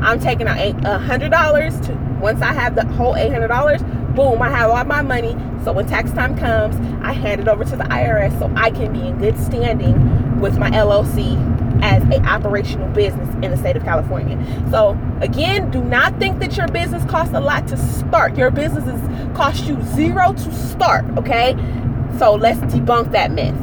I'm 0.01 0.20
taking 0.20 0.48
out 0.48 0.58
a 0.86 0.98
hundred 0.98 1.29
dollars 1.29 1.79
to 1.81 1.93
once 2.20 2.41
I 2.41 2.53
have 2.53 2.75
the 2.75 2.86
whole 2.86 3.15
eight 3.15 3.31
hundred 3.31 3.48
dollars, 3.48 3.81
boom, 4.15 4.41
I 4.41 4.50
have 4.50 4.70
all 4.70 4.86
my 4.86 5.01
money. 5.01 5.36
So 5.63 5.72
when 5.74 5.88
tax 5.88 6.12
time 6.12 6.38
comes, 6.38 6.75
I 7.03 7.13
hand 7.13 7.41
it 7.41 7.48
over 7.48 7.63
to 7.63 7.75
the 7.75 7.84
IRS 7.84 8.38
so 8.39 8.51
I 8.55 8.72
can 8.72 8.93
be 8.93 9.08
in 9.08 9.17
good 9.17 9.38
standing 9.39 10.39
with 10.39 10.58
my 10.58 10.70
LLC 10.72 11.38
as 11.84 12.03
a 12.03 12.22
operational 12.24 12.88
business 12.89 13.27
in 13.43 13.51
the 13.51 13.58
state 13.58 13.75
of 13.75 13.84
California. 13.84 14.38
So 14.70 14.98
again, 15.22 15.72
do 15.72 15.84
not 15.84 16.17
think 16.20 16.39
that 16.39 16.55
your 16.58 16.67
business 16.67 17.03
costs 17.05 17.34
a 17.34 17.39
lot 17.39 17.67
to 17.70 17.77
start. 17.77 18.38
Your 18.38 18.51
businesses 18.51 19.01
cost 19.36 19.65
you 19.65 19.81
zero 19.84 20.34
to 20.34 20.53
start, 20.53 21.05
okay? 21.17 21.55
So 22.17 22.36
let's 22.36 22.60
debunk 22.60 23.12
that 23.12 23.31
myth. 23.31 23.55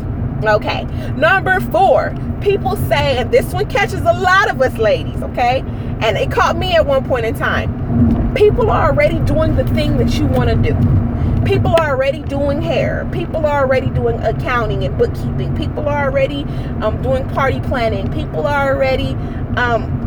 Okay. 0.45 0.85
Number 1.17 1.61
four, 1.61 2.15
people 2.41 2.77
say, 2.77 3.19
and 3.19 3.31
this 3.31 3.53
one 3.53 3.69
catches 3.69 4.01
a 4.01 4.13
lot 4.13 4.51
of 4.51 4.61
us 4.63 4.77
ladies, 4.79 5.21
okay? 5.23 5.65
And 6.01 6.17
it 6.17 6.31
caught 6.31 6.57
me 6.57 6.75
at 6.75 6.87
one 6.87 7.05
point 7.05 7.27
in 7.27 7.35
time. 7.35 8.35
People 8.35 8.71
are 8.71 8.91
already 8.91 9.19
doing 9.21 9.57
the 9.57 9.65
thing 9.65 9.97
that 9.99 10.15
you 10.15 10.27
want 10.27 10.49
to 10.51 10.57
do. 10.57 10.75
People 11.45 11.75
are 11.77 11.91
already 11.91 12.23
doing 12.23 12.61
hair. 12.61 13.09
People 13.13 13.47
are 13.47 13.65
already 13.65 13.91
doing 13.91 14.21
accounting 14.23 14.85
and 14.85 14.97
bookkeeping. 14.99 15.57
People 15.57 15.89
are 15.89 16.05
already 16.05 16.45
um, 16.83 17.01
doing 17.03 17.29
party 17.31 17.61
planning. 17.61 18.13
People 18.13 18.47
are 18.47 18.75
already 18.75 19.15
um, 19.57 19.99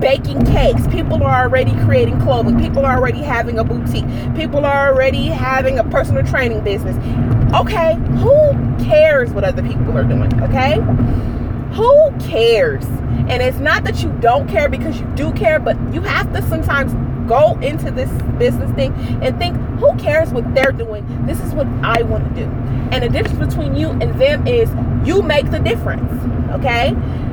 baking 0.00 0.44
cakes. 0.46 0.86
People 0.88 1.22
are 1.22 1.44
already 1.44 1.72
creating 1.84 2.20
clothing. 2.20 2.58
People 2.58 2.84
are 2.84 2.96
already 2.96 3.22
having 3.22 3.58
a 3.58 3.64
boutique. 3.64 4.06
People 4.34 4.64
are 4.64 4.88
already 4.88 5.26
having 5.26 5.78
a 5.78 5.84
personal 5.84 6.24
training 6.24 6.62
business. 6.64 6.96
Okay, 7.54 7.94
who 8.18 8.84
cares 8.84 9.30
what 9.30 9.44
other 9.44 9.62
people 9.62 9.96
are 9.96 10.04
doing? 10.04 10.42
Okay? 10.42 10.76
Who 11.76 12.10
cares? 12.18 12.84
And 13.28 13.42
it's 13.42 13.58
not 13.58 13.84
that 13.84 14.02
you 14.02 14.10
don't 14.20 14.48
care 14.48 14.68
because 14.68 14.98
you 14.98 15.06
do 15.14 15.32
care, 15.32 15.58
but 15.58 15.76
you 15.92 16.00
have 16.02 16.32
to 16.32 16.42
sometimes 16.48 16.94
go 17.28 17.58
into 17.60 17.90
this 17.90 18.10
business 18.38 18.70
thing 18.76 18.92
and 19.22 19.38
think, 19.38 19.56
who 19.78 19.94
cares 19.96 20.30
what 20.30 20.54
they're 20.54 20.72
doing? 20.72 21.04
This 21.26 21.40
is 21.40 21.52
what 21.54 21.66
I 21.82 22.02
want 22.02 22.24
to 22.28 22.40
do. 22.40 22.50
And 22.92 23.02
the 23.02 23.08
difference 23.08 23.52
between 23.52 23.76
you 23.76 23.90
and 23.90 24.18
them 24.20 24.46
is 24.46 24.70
you 25.06 25.22
make 25.22 25.50
the 25.50 25.58
difference. 25.58 26.12
Okay? 26.52 26.90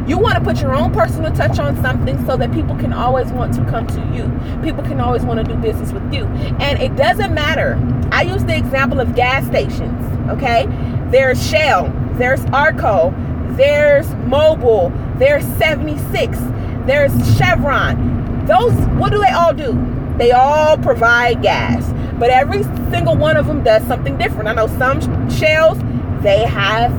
You 0.08 0.18
want 0.18 0.36
to 0.36 0.42
put 0.42 0.60
your 0.60 0.76
own 0.76 0.92
personal 0.92 1.32
touch 1.32 1.60
on 1.60 1.82
something 1.82 2.26
so 2.26 2.36
that 2.36 2.52
people 2.52 2.76
can 2.76 2.92
always 2.92 3.32
want 3.32 3.54
to 3.54 3.64
come 3.66 3.88
to 3.88 4.02
you. 4.14 4.28
People 4.64 4.84
can 4.84 5.00
always 5.00 5.24
want 5.24 5.46
to 5.46 5.54
do 5.54 5.58
business 5.60 5.94
with 5.94 6.14
you. 6.14 6.26
And 6.60 6.82
it 6.82 6.96
doesn't 6.96 7.34
matter. 7.34 7.80
I 8.12 8.24
use 8.24 8.44
the 8.44 8.58
example 8.58 9.00
of 9.00 9.16
gas 9.16 9.46
stations. 9.46 10.30
Okay? 10.30 10.66
There's 11.10 11.42
Shell, 11.48 11.94
there's 12.14 12.44
Arco, 12.46 13.14
there's 13.58 14.08
Mobil, 14.26 14.92
there's 15.20 15.46
76, 15.58 16.38
there's 16.86 17.38
Chevron. 17.38 18.46
Those, 18.46 18.74
what 18.98 19.12
do 19.12 19.20
they 19.20 19.32
all 19.32 19.54
do? 19.54 19.78
They 20.18 20.32
all 20.32 20.78
provide 20.78 21.42
gas, 21.42 21.92
but 22.20 22.30
every 22.30 22.64
single 22.92 23.16
one 23.16 23.38
of 23.38 23.48
them 23.48 23.64
does 23.64 23.84
something 23.88 24.18
different. 24.18 24.48
I 24.48 24.54
know 24.54 24.68
some 24.68 25.02
shells, 25.30 25.78
they 26.22 26.46
have 26.46 26.92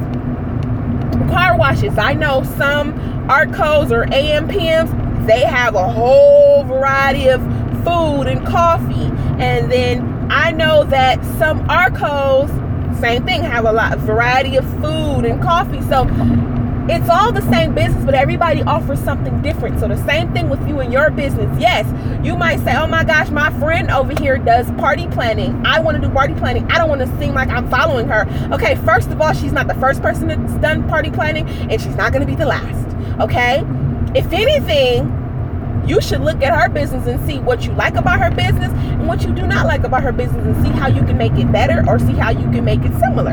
car 1.31 1.57
washes. 1.57 1.99
I 1.99 2.15
know 2.15 2.45
some 2.57 2.95
Arcos 3.31 3.91
or 3.91 4.05
AMPMs, 4.07 5.27
they 5.27 5.41
have 5.41 5.75
a 5.75 5.89
whole 5.89 6.65
variety 6.65 7.29
of 7.29 7.41
food 7.85 8.23
and 8.23 8.47
coffee. 8.47 9.11
And 9.43 9.71
then 9.71 10.29
I 10.31 10.51
know 10.51 10.85
that 10.85 11.25
some 11.39 11.69
Arcos, 11.69 12.51
same 13.05 13.27
thing, 13.27 13.43
have 13.43 13.67
a 13.67 13.73
lot 13.73 13.93
of 13.93 14.01
variety 14.01 14.57
of 14.57 14.65
food 14.81 15.27
and 15.27 15.43
coffee. 15.43 15.83
So 15.83 16.07
it's 16.89 17.11
all 17.11 17.33
the 17.33 17.43
same 17.51 17.75
business, 17.75 18.03
but 18.03 18.15
everybody 18.15 18.63
offers 18.63 18.99
something 18.99 19.43
different. 19.43 19.79
So 19.79 19.89
the 19.89 20.03
same 20.07 20.33
thing 20.33 20.49
with 20.49 20.67
you 20.67 20.81
and 20.81 20.91
your 20.91 21.11
business. 21.11 21.55
Yes, 21.61 21.87
you 22.25 22.35
might 22.35 22.61
say, 22.61 22.75
"Oh 22.75 22.87
my 22.87 23.05
gosh, 23.05 23.29
my 23.29 23.51
friend 23.61 23.91
over 23.91 24.15
here 24.23 24.39
does 24.39 24.71
party 24.73 25.07
planning. 25.09 25.61
I 25.67 25.81
want 25.81 26.01
to 26.01 26.07
do 26.07 26.13
party 26.15 26.33
planning. 26.35 26.71
I 26.73 26.79
don't 26.79 26.89
want 26.89 27.03
to 27.03 27.19
seem 27.19 27.35
like 27.35 27.51
I'm 27.51 27.69
following 27.69 28.09
her." 28.09 28.27
Okay, 28.53 28.75
first 28.77 29.11
of 29.11 29.21
all, 29.21 29.35
she's 29.35 29.53
not 29.53 29.67
the 29.67 29.75
first 29.75 30.01
person 30.01 30.29
that's 30.29 30.55
done 30.63 30.89
party 30.89 31.11
planning, 31.11 31.47
and 31.71 31.79
she's 31.81 31.97
not 31.97 32.11
going 32.11 32.23
to 32.23 32.27
be 32.27 32.37
the 32.37 32.47
last. 32.47 32.89
Okay? 33.21 33.63
If 34.15 34.33
anything, 34.33 35.24
you 35.87 36.01
should 36.01 36.21
look 36.21 36.43
at 36.43 36.59
her 36.59 36.69
business 36.69 37.07
and 37.07 37.25
see 37.27 37.39
what 37.39 37.65
you 37.65 37.73
like 37.73 37.95
about 37.95 38.21
her 38.21 38.31
business 38.31 38.73
and 38.73 39.07
what 39.07 39.23
you 39.23 39.33
do 39.33 39.47
not 39.47 39.67
like 39.67 39.85
about 39.85 40.03
her 40.03 40.13
business 40.13 40.45
and 40.45 40.65
see 40.65 40.73
how 40.73 40.89
you 40.89 41.03
can 41.03 41.17
make 41.17 41.33
it 41.33 41.51
better 41.53 41.85
or 41.89 41.99
see 41.99 42.15
how 42.15 42.31
you 42.31 42.51
can 42.51 42.65
make 42.65 42.81
it 42.81 42.93
similar. 42.99 43.33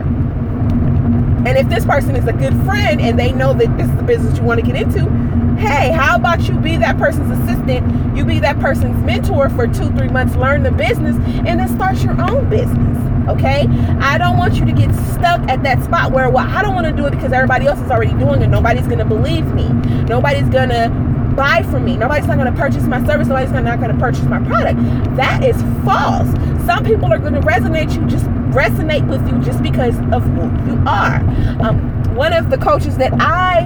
And 1.43 1.58
if 1.58 1.67
this 1.70 1.86
person 1.86 2.15
is 2.15 2.27
a 2.27 2.34
good 2.34 2.53
friend 2.65 3.01
and 3.01 3.17
they 3.17 3.31
know 3.31 3.53
that 3.53 3.75
this 3.77 3.89
is 3.89 3.96
the 3.96 4.03
business 4.03 4.38
you 4.38 4.43
want 4.43 4.60
to 4.60 4.65
get 4.65 4.75
into, 4.75 5.10
hey, 5.58 5.91
how 5.91 6.15
about 6.15 6.41
you 6.48 6.60
be 6.60 6.77
that 6.77 6.98
person's 6.98 7.31
assistant? 7.39 8.15
You 8.15 8.25
be 8.25 8.39
that 8.39 8.60
person's 8.60 9.03
mentor 9.03 9.50
for 9.50 9.65
two, 9.65 9.89
three 9.91 10.10
months, 10.10 10.36
learn 10.36 10.62
the 10.62 10.72
business, 10.72 11.15
and 11.48 11.60
then 11.60 11.67
start 11.67 11.98
your 12.03 12.20
own 12.22 12.48
business. 12.50 12.98
Okay? 13.27 13.67
I 14.01 14.20
don't 14.20 14.38
want 14.38 14.55
you 14.55 14.65
to 14.65 14.72
get 14.72 14.93
stuck 15.13 15.41
at 15.50 15.63
that 15.63 15.84
spot 15.84 16.12
where, 16.12 16.29
well, 16.29 16.48
I 16.48 16.62
don't 16.62 16.75
want 16.75 16.86
to 16.86 16.93
do 16.93 17.08
it 17.08 17.12
because 17.12 17.31
everybody 17.31 17.65
else 17.65 17.79
is 17.79 17.89
already 17.89 18.13
doing 18.13 18.41
it. 18.41 18.48
Nobody's 18.48 18.88
to 19.00 19.05
believe 19.05 19.46
me. 19.53 19.67
Nobody's 20.03 20.50
to 20.70 21.11
buy 21.35 21.63
from 21.63 21.85
me. 21.85 21.97
Nobody's 21.97 22.27
not 22.27 22.38
going 22.38 22.51
to 22.51 22.59
purchase 22.59 22.83
my 22.83 23.05
service. 23.05 23.27
Nobody's 23.27 23.51
not 23.51 23.79
going 23.79 23.91
to 23.91 23.97
purchase 23.97 24.23
my 24.23 24.39
product. 24.39 24.79
That 25.15 25.43
is 25.43 25.55
false. 25.85 26.29
Some 26.65 26.83
people 26.83 27.11
are 27.11 27.19
going 27.19 27.33
to 27.33 27.41
resonate 27.41 27.93
you 27.95 28.05
just 28.07 28.25
resonate 28.51 29.07
with 29.07 29.25
you 29.27 29.39
just 29.41 29.63
because 29.63 29.97
of 30.13 30.23
who 30.23 30.43
you 30.69 30.83
are. 30.85 31.17
Um, 31.61 32.15
one 32.15 32.33
of 32.33 32.50
the 32.50 32.57
coaches 32.57 32.97
that 32.97 33.13
I 33.19 33.61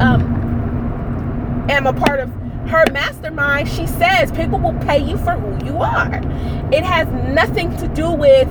um, 0.00 0.22
am 1.68 1.86
a 1.86 1.92
part 1.92 2.20
of 2.20 2.30
her 2.68 2.84
mastermind, 2.92 3.68
she 3.68 3.86
says 3.86 4.30
people 4.32 4.58
will 4.58 4.78
pay 4.80 4.98
you 4.98 5.16
for 5.18 5.32
who 5.32 5.66
you 5.66 5.78
are. 5.78 6.20
It 6.72 6.84
has 6.84 7.08
nothing 7.32 7.76
to 7.78 7.88
do 7.88 8.10
with, 8.10 8.48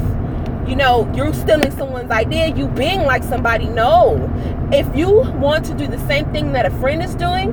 you 0.67 0.75
know, 0.75 1.11
you're 1.15 1.33
stealing 1.33 1.71
someone's 1.71 2.11
idea, 2.11 2.53
you 2.55 2.67
being 2.67 3.03
like 3.03 3.23
somebody. 3.23 3.67
No. 3.67 4.29
If 4.71 4.93
you 4.95 5.09
want 5.35 5.65
to 5.65 5.73
do 5.73 5.87
the 5.87 5.99
same 6.07 6.31
thing 6.33 6.51
that 6.53 6.65
a 6.65 6.71
friend 6.71 7.01
is 7.01 7.15
doing, 7.15 7.51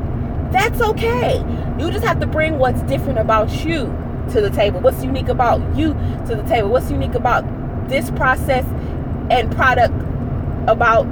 that's 0.55 0.81
okay. 0.81 1.39
You 1.79 1.91
just 1.91 2.05
have 2.05 2.21
to 2.21 2.27
bring 2.27 2.59
what's 2.59 2.81
different 2.83 3.19
about 3.19 3.51
you 3.65 3.87
to 4.33 4.41
the 4.41 4.51
table? 4.51 4.81
What's 4.81 5.03
unique 5.03 5.29
about 5.29 5.61
you 5.77 5.95
to 6.27 6.37
the 6.37 6.45
table? 6.45 6.71
What's 6.71 6.91
unique 6.91 7.15
about 7.15 7.45
this 7.89 8.11
process 8.13 8.65
and 9.31 9.55
product 9.55 9.95
about 10.69 11.05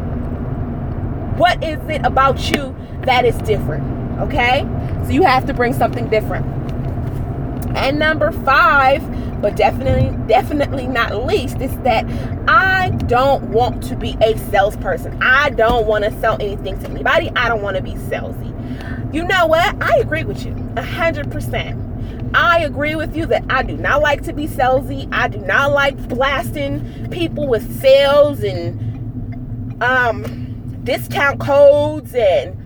what 1.37 1.62
is 1.64 1.80
it 1.88 2.06
about 2.06 2.50
you 2.50 2.75
that 3.02 3.25
is 3.25 3.37
different? 3.38 4.20
Okay? 4.20 4.66
So 5.04 5.11
you 5.11 5.25
have 5.25 5.46
to 5.46 5.54
bring 5.54 5.72
something 5.72 6.08
different. 6.08 6.46
And 7.76 7.99
number 7.99 8.30
5, 8.30 9.40
but 9.42 9.56
definitely 9.56 10.16
definitely 10.28 10.87
not 10.87 11.26
least 11.26 11.61
is 11.61 11.76
that 11.78 12.06
I 12.49 12.90
don't 13.06 13.42
want 13.50 13.82
to 13.84 13.96
be 13.96 14.16
a 14.22 14.38
salesperson. 14.50 15.20
I 15.20 15.50
don't 15.50 15.87
want 15.87 16.04
to 16.04 16.12
sell 16.20 16.37
anything 16.40 16.78
to 16.78 16.88
anybody. 16.88 17.30
I 17.34 17.49
don't 17.49 17.61
want 17.61 17.76
to 17.76 17.82
be 17.82 17.94
salesy. 17.94 18.51
You 19.12 19.24
know 19.24 19.46
what? 19.46 19.82
I 19.82 19.98
agree 19.98 20.24
with 20.24 20.44
you. 20.44 20.52
100%. 20.52 22.32
I 22.34 22.60
agree 22.60 22.94
with 22.94 23.14
you 23.14 23.26
that 23.26 23.44
I 23.50 23.62
do 23.62 23.76
not 23.76 24.00
like 24.00 24.22
to 24.22 24.32
be 24.32 24.46
salesy. 24.46 25.08
I 25.12 25.28
do 25.28 25.38
not 25.38 25.72
like 25.72 26.08
blasting 26.08 27.10
people 27.10 27.46
with 27.46 27.80
sales 27.80 28.42
and 28.42 29.82
um, 29.82 30.80
discount 30.84 31.40
codes 31.40 32.14
and 32.14 32.56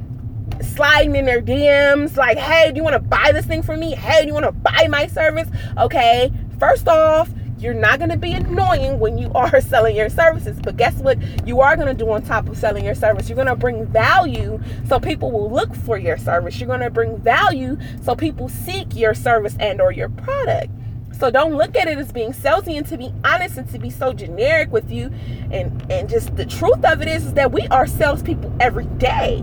sliding 0.62 1.16
in 1.16 1.24
their 1.24 1.42
DMs 1.42 2.16
like, 2.16 2.38
hey, 2.38 2.70
do 2.70 2.76
you 2.76 2.84
want 2.84 2.94
to 2.94 3.00
buy 3.00 3.32
this 3.32 3.46
thing 3.46 3.62
from 3.62 3.80
me? 3.80 3.94
Hey, 3.94 4.22
do 4.22 4.28
you 4.28 4.34
want 4.34 4.46
to 4.46 4.52
buy 4.52 4.86
my 4.88 5.06
service? 5.06 5.48
Okay, 5.78 6.32
first 6.58 6.86
off, 6.88 7.28
you're 7.58 7.74
not 7.74 7.98
going 7.98 8.10
to 8.10 8.16
be 8.16 8.32
annoying 8.32 8.98
when 8.98 9.18
you 9.18 9.30
are 9.34 9.60
selling 9.60 9.96
your 9.96 10.08
services. 10.08 10.58
But 10.62 10.76
guess 10.76 10.94
what? 10.94 11.18
You 11.46 11.60
are 11.60 11.76
going 11.76 11.88
to 11.88 11.94
do 11.94 12.10
on 12.10 12.22
top 12.22 12.48
of 12.48 12.56
selling 12.56 12.84
your 12.84 12.94
service. 12.94 13.28
You're 13.28 13.36
going 13.36 13.48
to 13.48 13.56
bring 13.56 13.86
value 13.86 14.60
so 14.88 15.00
people 15.00 15.30
will 15.30 15.50
look 15.50 15.74
for 15.74 15.98
your 15.98 16.18
service. 16.18 16.58
You're 16.58 16.68
going 16.68 16.80
to 16.80 16.90
bring 16.90 17.16
value 17.18 17.78
so 18.02 18.14
people 18.14 18.48
seek 18.48 18.94
your 18.94 19.14
service 19.14 19.56
and 19.58 19.80
or 19.80 19.92
your 19.92 20.08
product. 20.08 20.70
So 21.18 21.30
don't 21.30 21.54
look 21.54 21.76
at 21.76 21.88
it 21.88 21.96
as 21.96 22.12
being 22.12 22.32
salesy 22.32 22.76
and 22.76 22.86
to 22.88 22.98
be 22.98 23.10
honest 23.24 23.56
and 23.56 23.68
to 23.70 23.78
be 23.78 23.88
so 23.88 24.12
generic 24.12 24.70
with 24.70 24.90
you. 24.90 25.10
And 25.50 25.90
and 25.90 26.10
just 26.10 26.36
the 26.36 26.44
truth 26.44 26.84
of 26.84 27.00
it 27.00 27.08
is, 27.08 27.26
is 27.26 27.34
that 27.34 27.52
we 27.52 27.66
are 27.68 27.86
salespeople 27.86 28.54
every 28.60 28.84
day. 28.84 29.42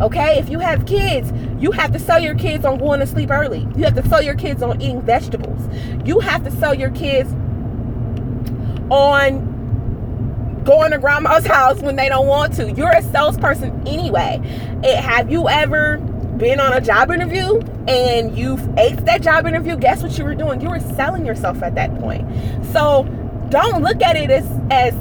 Okay, 0.00 0.38
if 0.38 0.48
you 0.48 0.58
have 0.58 0.86
kids, 0.86 1.32
you 1.62 1.70
have 1.70 1.92
to 1.92 2.00
sell 2.00 2.18
your 2.18 2.34
kids 2.34 2.64
on 2.64 2.78
going 2.78 2.98
to 2.98 3.06
sleep 3.06 3.30
early. 3.30 3.60
You 3.76 3.84
have 3.84 3.94
to 3.94 4.06
sell 4.08 4.20
your 4.20 4.34
kids 4.34 4.60
on 4.60 4.82
eating 4.82 5.00
vegetables. 5.00 5.62
You 6.04 6.18
have 6.18 6.42
to 6.44 6.50
sell 6.50 6.74
your 6.74 6.90
kids 6.90 7.32
on 8.90 10.62
going 10.64 10.90
to 10.92 10.98
grandma's 10.98 11.46
house 11.46 11.80
when 11.80 11.96
they 11.96 12.08
don't 12.08 12.26
want 12.26 12.54
to. 12.54 12.72
You're 12.72 12.90
a 12.90 13.02
salesperson 13.02 13.86
anyway. 13.86 14.40
It, 14.82 14.96
have 14.96 15.30
you 15.30 15.48
ever 15.48 15.98
been 15.98 16.58
on 16.58 16.72
a 16.72 16.80
job 16.80 17.10
interview 17.10 17.60
and 17.86 18.36
you've 18.36 18.60
aced 18.60 19.04
that 19.06 19.22
job 19.22 19.46
interview? 19.46 19.76
Guess 19.76 20.02
what 20.02 20.16
you 20.18 20.24
were 20.24 20.34
doing? 20.34 20.60
You 20.60 20.70
were 20.70 20.80
selling 20.80 21.26
yourself 21.26 21.62
at 21.62 21.74
that 21.74 21.94
point. 22.00 22.26
So 22.72 23.04
don't 23.50 23.82
look 23.82 24.02
at 24.02 24.16
it 24.16 24.30
as 24.30 24.48
as 24.70 24.94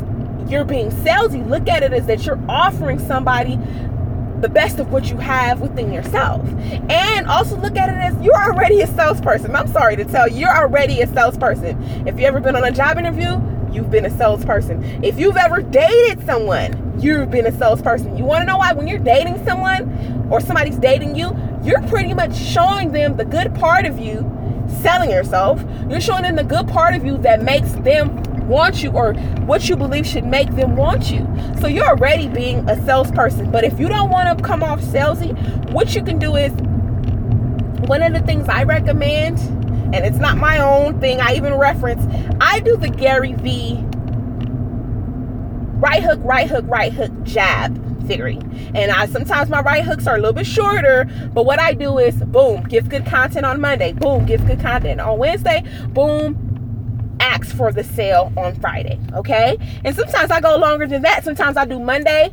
you're 0.51 0.65
being 0.65 0.89
salesy. 0.89 1.47
Look 1.47 1.69
at 1.69 1.83
it 1.83 1.93
as 1.93 2.05
that 2.07 2.25
you're 2.25 2.39
offering 2.49 2.99
somebody 2.99 3.57
the 4.41 4.49
best 4.49 4.77
of 4.77 4.91
what 4.91 5.09
you 5.09 5.17
have 5.17 5.61
within 5.61 5.93
yourself. 5.93 6.45
And 6.89 7.25
also 7.27 7.55
look 7.55 7.77
at 7.77 7.87
it 7.87 7.95
as 7.95 8.21
you're 8.21 8.35
already 8.35 8.81
a 8.81 8.87
salesperson. 8.87 9.55
I'm 9.55 9.71
sorry 9.71 9.95
to 9.95 10.03
tell 10.03 10.27
you, 10.27 10.39
you're 10.39 10.55
already 10.55 11.01
a 11.01 11.07
salesperson. 11.07 12.05
If 12.05 12.19
you 12.19 12.25
ever 12.25 12.41
been 12.41 12.57
on 12.57 12.65
a 12.65 12.71
job 12.71 12.97
interview, 12.97 13.39
you've 13.73 13.89
been 13.89 14.05
a 14.05 14.09
salesperson. 14.09 15.03
If 15.03 15.19
you've 15.19 15.37
ever 15.37 15.61
dated 15.61 16.25
someone, 16.25 16.99
you've 16.99 17.31
been 17.31 17.47
a 17.47 17.51
salesperson. 17.51 18.17
You 18.17 18.25
want 18.25 18.41
to 18.41 18.45
know 18.45 18.57
why? 18.57 18.73
When 18.73 18.87
you're 18.87 18.99
dating 18.99 19.43
someone 19.45 20.27
or 20.29 20.39
somebody's 20.39 20.77
dating 20.77 21.15
you, 21.15 21.35
you're 21.63 21.81
pretty 21.83 22.13
much 22.13 22.35
showing 22.35 22.91
them 22.91 23.17
the 23.17 23.25
good 23.25 23.53
part 23.55 23.85
of 23.85 23.99
you, 23.99 24.29
selling 24.81 25.09
yourself. 25.09 25.63
You're 25.89 26.01
showing 26.01 26.23
them 26.23 26.35
the 26.35 26.43
good 26.43 26.67
part 26.67 26.95
of 26.95 27.05
you 27.05 27.17
that 27.19 27.41
makes 27.41 27.71
them 27.73 28.21
want 28.47 28.83
you 28.83 28.91
or 28.91 29.13
what 29.45 29.69
you 29.69 29.75
believe 29.75 30.05
should 30.05 30.25
make 30.25 30.53
them 30.55 30.75
want 30.75 31.09
you. 31.09 31.27
So 31.61 31.67
you're 31.67 31.87
already 31.87 32.27
being 32.27 32.67
a 32.69 32.75
salesperson. 32.85 33.51
But 33.51 33.63
if 33.63 33.79
you 33.79 33.87
don't 33.87 34.09
want 34.09 34.37
to 34.37 34.43
come 34.43 34.63
off 34.63 34.81
salesy, 34.81 35.33
what 35.71 35.95
you 35.95 36.03
can 36.03 36.19
do 36.19 36.35
is 36.35 36.51
one 37.87 38.01
of 38.01 38.13
the 38.13 38.21
things 38.21 38.47
I 38.49 38.63
recommend 38.63 39.39
and 39.93 40.05
it's 40.05 40.17
not 40.17 40.37
my 40.37 40.59
own 40.59 40.99
thing. 40.99 41.21
I 41.21 41.35
even 41.35 41.53
reference, 41.53 42.03
I 42.41 42.59
do 42.59 42.75
the 42.75 42.89
Gary 42.89 43.33
V 43.33 43.79
right 45.79 46.01
hook, 46.01 46.19
right 46.23 46.49
hook, 46.49 46.65
right 46.67 46.91
hook, 46.91 47.11
jab 47.23 47.79
theory. 48.07 48.39
And 48.73 48.91
I 48.91 49.05
sometimes 49.05 49.49
my 49.49 49.61
right 49.61 49.83
hooks 49.83 50.07
are 50.07 50.15
a 50.15 50.17
little 50.17 50.33
bit 50.33 50.45
shorter, 50.45 51.05
but 51.33 51.45
what 51.45 51.59
I 51.59 51.73
do 51.73 51.97
is 51.99 52.15
boom, 52.15 52.63
give 52.63 52.89
good 52.89 53.05
content 53.05 53.45
on 53.45 53.61
Monday, 53.61 53.93
boom, 53.93 54.25
give 54.25 54.45
good 54.47 54.59
content 54.59 54.99
on 54.99 55.19
Wednesday, 55.19 55.63
boom, 55.89 57.17
ask 57.19 57.55
for 57.55 57.71
the 57.71 57.83
sale 57.83 58.31
on 58.35 58.55
Friday. 58.55 58.99
Okay? 59.13 59.57
And 59.83 59.95
sometimes 59.95 60.31
I 60.31 60.41
go 60.41 60.57
longer 60.57 60.87
than 60.87 61.01
that. 61.03 61.23
Sometimes 61.23 61.55
I 61.57 61.65
do 61.65 61.79
Monday 61.79 62.31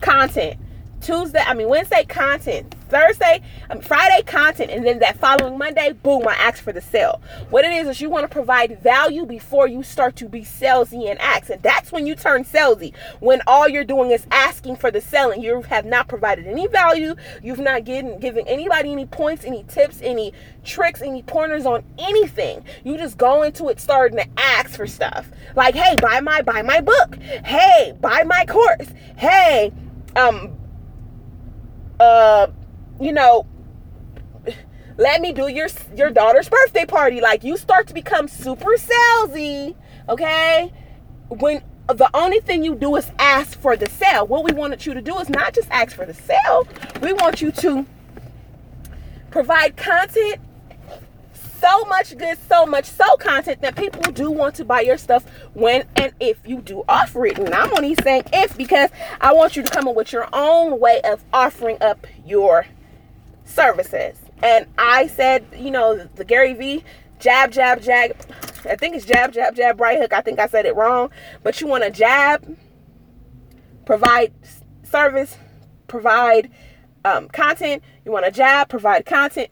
content, 0.00 0.58
Tuesday, 1.00 1.42
I 1.44 1.54
mean 1.54 1.68
Wednesday 1.68 2.04
content, 2.04 2.73
Thursday, 2.88 3.42
mean, 3.70 3.82
Friday 3.82 4.22
content, 4.22 4.70
and 4.70 4.86
then 4.86 4.98
that 5.00 5.18
following 5.18 5.58
Monday, 5.58 5.92
boom, 5.92 6.26
I 6.28 6.34
ask 6.34 6.62
for 6.62 6.72
the 6.72 6.80
sale. 6.80 7.20
What 7.50 7.64
it 7.64 7.72
is 7.72 7.88
is 7.88 8.00
you 8.00 8.10
want 8.10 8.24
to 8.24 8.28
provide 8.28 8.80
value 8.82 9.26
before 9.26 9.68
you 9.68 9.82
start 9.82 10.16
to 10.16 10.28
be 10.28 10.42
salesy 10.42 11.10
and 11.10 11.20
ask, 11.20 11.50
and 11.50 11.62
that's 11.62 11.92
when 11.92 12.06
you 12.06 12.14
turn 12.14 12.44
salesy. 12.44 12.94
When 13.20 13.40
all 13.46 13.68
you're 13.68 13.84
doing 13.84 14.10
is 14.10 14.26
asking 14.30 14.76
for 14.76 14.90
the 14.90 15.00
selling, 15.00 15.42
you 15.42 15.62
have 15.62 15.84
not 15.86 16.08
provided 16.08 16.46
any 16.46 16.66
value. 16.66 17.14
You've 17.42 17.58
not 17.58 17.84
given 17.84 18.18
given 18.20 18.46
anybody 18.46 18.92
any 18.92 19.06
points, 19.06 19.44
any 19.44 19.64
tips, 19.64 20.00
any 20.02 20.32
tricks, 20.64 21.02
any 21.02 21.22
pointers 21.22 21.66
on 21.66 21.84
anything. 21.98 22.64
You 22.84 22.96
just 22.96 23.18
go 23.18 23.42
into 23.42 23.68
it 23.68 23.80
starting 23.80 24.18
to 24.18 24.26
ask 24.36 24.76
for 24.76 24.86
stuff 24.86 25.30
like, 25.56 25.74
hey, 25.74 25.96
buy 25.96 26.20
my 26.20 26.42
buy 26.42 26.62
my 26.62 26.80
book. 26.80 27.16
Hey, 27.16 27.94
buy 28.00 28.24
my 28.24 28.44
course. 28.46 28.88
Hey, 29.16 29.72
um 30.16 30.56
uh 32.00 32.48
you 33.04 33.12
know 33.12 33.46
let 34.96 35.20
me 35.20 35.32
do 35.32 35.48
your 35.48 35.68
your 35.96 36.10
daughter's 36.10 36.48
birthday 36.48 36.86
party. 36.86 37.20
Like 37.20 37.42
you 37.42 37.56
start 37.56 37.88
to 37.88 37.94
become 37.94 38.28
super 38.28 38.76
salesy 38.76 39.74
okay? 40.08 40.72
When 41.28 41.62
the 41.86 42.08
only 42.14 42.40
thing 42.40 42.64
you 42.64 42.74
do 42.74 42.96
is 42.96 43.10
ask 43.18 43.58
for 43.58 43.76
the 43.76 43.88
sale. 43.88 44.26
What 44.26 44.44
we 44.44 44.52
wanted 44.52 44.86
you 44.86 44.94
to 44.94 45.02
do 45.02 45.18
is 45.18 45.28
not 45.28 45.54
just 45.54 45.68
ask 45.70 45.94
for 45.94 46.06
the 46.06 46.14
sale. 46.14 46.66
We 47.02 47.12
want 47.12 47.42
you 47.42 47.52
to 47.52 47.86
provide 49.30 49.76
content 49.76 50.40
so 51.60 51.84
much 51.86 52.16
good, 52.16 52.38
so 52.48 52.66
much 52.66 52.84
so 52.84 53.16
content 53.16 53.62
that 53.62 53.74
people 53.74 54.12
do 54.12 54.30
want 54.30 54.54
to 54.56 54.64
buy 54.64 54.82
your 54.82 54.98
stuff 54.98 55.24
when 55.54 55.86
and 55.96 56.12
if 56.20 56.38
you 56.46 56.60
do 56.60 56.84
offer 56.88 57.26
it. 57.26 57.38
And 57.38 57.54
I'm 57.54 57.72
only 57.74 57.94
saying 58.02 58.24
if 58.32 58.56
because 58.56 58.90
I 59.20 59.32
want 59.32 59.56
you 59.56 59.62
to 59.62 59.70
come 59.70 59.88
up 59.88 59.96
with 59.96 60.12
your 60.12 60.28
own 60.32 60.78
way 60.78 61.00
of 61.04 61.24
offering 61.32 61.78
up 61.80 62.06
your 62.26 62.66
services. 63.44 64.18
And 64.42 64.66
I 64.78 65.06
said, 65.06 65.46
you 65.56 65.70
know, 65.70 65.96
the 66.16 66.24
Gary 66.24 66.54
V 66.54 66.84
jab, 67.18 67.52
jab, 67.52 67.80
jab. 67.82 68.12
I 68.66 68.76
think 68.76 68.94
it's 68.94 69.06
jab, 69.06 69.32
jab, 69.32 69.54
jab, 69.54 69.80
right 69.80 69.98
hook. 69.98 70.12
I 70.12 70.20
think 70.20 70.38
I 70.38 70.46
said 70.46 70.66
it 70.66 70.76
wrong. 70.76 71.10
But 71.42 71.60
you 71.60 71.66
want 71.66 71.84
to 71.84 71.90
jab, 71.90 72.56
provide 73.86 74.32
service, 74.82 75.36
provide 75.86 76.50
um, 77.04 77.28
content. 77.28 77.82
You 78.04 78.12
want 78.12 78.26
to 78.26 78.30
jab, 78.30 78.68
provide 78.68 79.06
content, 79.06 79.50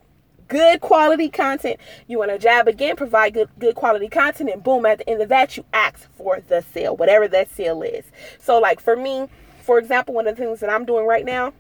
good 0.49 0.81
quality 0.81 1.29
content. 1.29 1.79
You 2.07 2.19
want 2.19 2.31
to 2.31 2.39
jab 2.39 2.69
again, 2.69 2.97
provide 2.97 3.35
good 3.35 3.49
good 3.59 3.75
quality 3.75 4.09
content, 4.09 4.51
and 4.51 4.63
boom, 4.63 4.85
at 4.87 4.99
the 4.99 5.09
end 5.09 5.23
of 5.23 5.29
that, 5.31 5.57
you 5.57 5.65
ask 5.73 6.09
for 6.17 6.43
the 6.49 6.63
sale, 6.73 6.97
whatever 6.97 7.29
that 7.29 7.51
sale 7.51 7.83
is. 7.83 8.05
So, 8.39 8.59
like 8.59 8.81
for 8.81 8.97
me, 8.97 9.29
for 9.63 9.79
example, 9.79 10.15
one 10.15 10.27
of 10.27 10.37
the 10.37 10.43
things 10.43 10.61
that 10.61 10.71
I'm 10.71 10.85
doing 10.85 11.07
right 11.07 11.25
now 11.25 11.53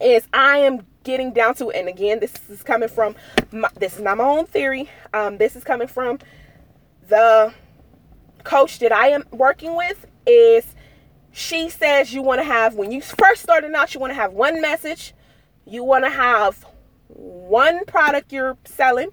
is 0.00 0.26
I 0.32 0.58
am 0.58 0.86
getting 1.04 1.32
down 1.32 1.54
to, 1.56 1.70
it, 1.70 1.76
and 1.76 1.88
again, 1.88 2.20
this 2.20 2.32
is 2.48 2.62
coming 2.62 2.88
from 2.88 3.14
my, 3.52 3.68
this 3.78 3.96
is 3.96 4.02
not 4.02 4.18
my 4.18 4.24
own 4.24 4.46
theory. 4.46 4.88
Um, 5.12 5.38
this 5.38 5.56
is 5.56 5.64
coming 5.64 5.88
from 5.88 6.18
the 7.08 7.52
coach 8.44 8.78
that 8.80 8.92
I 8.92 9.08
am 9.08 9.24
working 9.30 9.76
with. 9.76 10.06
Is 10.26 10.74
she 11.32 11.68
says 11.68 12.12
you 12.12 12.22
want 12.22 12.40
to 12.40 12.44
have 12.44 12.74
when 12.74 12.92
you 12.92 13.00
first 13.00 13.42
starting 13.42 13.74
out, 13.74 13.94
you 13.94 14.00
want 14.00 14.10
to 14.10 14.14
have 14.14 14.32
one 14.32 14.60
message. 14.60 15.14
You 15.64 15.84
want 15.84 16.04
to 16.04 16.10
have 16.10 16.66
one 17.08 17.84
product 17.84 18.32
you're 18.32 18.56
selling, 18.64 19.10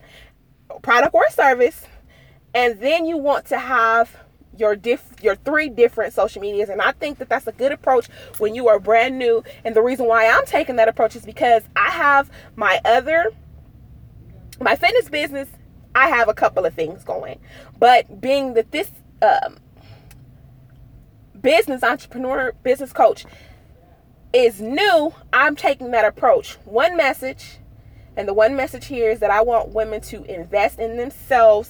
product 0.82 1.14
or 1.14 1.30
service, 1.30 1.86
and 2.54 2.80
then 2.80 3.06
you 3.06 3.18
want 3.18 3.46
to 3.48 3.60
have 3.60 4.16
your 4.58 4.76
diff 4.76 5.04
your 5.22 5.36
three 5.36 5.70
different 5.70 6.14
social 6.14 6.42
medias. 6.42 6.70
And 6.70 6.82
i 6.82 6.92
think 6.92 7.20
that 7.20 7.30
that's 7.30 7.48
a 7.48 7.52
good 7.52 7.72
approach 7.72 8.08
when 8.38 8.56
you 8.56 8.68
are 8.68 8.80
brand 8.80 9.18
new. 9.18 9.44
And 9.64 9.76
the 9.76 9.82
reason 9.82 10.08
why 10.08 10.28
i'm 10.28 10.46
taking 10.46 10.76
that 10.78 10.88
approach 10.88 11.16
is 11.16 11.26
because 11.26 11.64
i 11.76 11.90
have 11.90 12.30
my 12.56 12.80
other 12.86 13.32
my 14.60 14.76
fitness 14.76 15.10
business 15.10 15.50
i 15.96 16.08
have 16.08 16.28
a 16.30 16.34
couple 16.34 16.66
of 16.66 16.74
things 16.74 17.04
going. 17.04 17.40
But 17.80 18.22
being 18.22 18.54
that 18.56 18.72
this 18.72 18.92
um, 19.22 19.58
business 21.40 21.84
entrepreneur 21.84 22.54
business 22.64 22.94
coach 22.94 23.26
is 24.34 24.62
new 24.62 25.14
i'm 25.34 25.56
taking 25.56 25.92
that 25.92 26.06
approach. 26.06 26.56
One 26.66 26.98
message 26.98 27.60
and 28.18 28.28
the 28.28 28.34
one 28.34 28.56
message 28.56 28.88
here 28.88 29.12
is 29.12 29.20
that 29.20 29.30
I 29.30 29.42
want 29.42 29.70
women 29.70 30.02
to 30.02 30.24
invest 30.24 30.80
in 30.80 30.98
themselves 30.98 31.70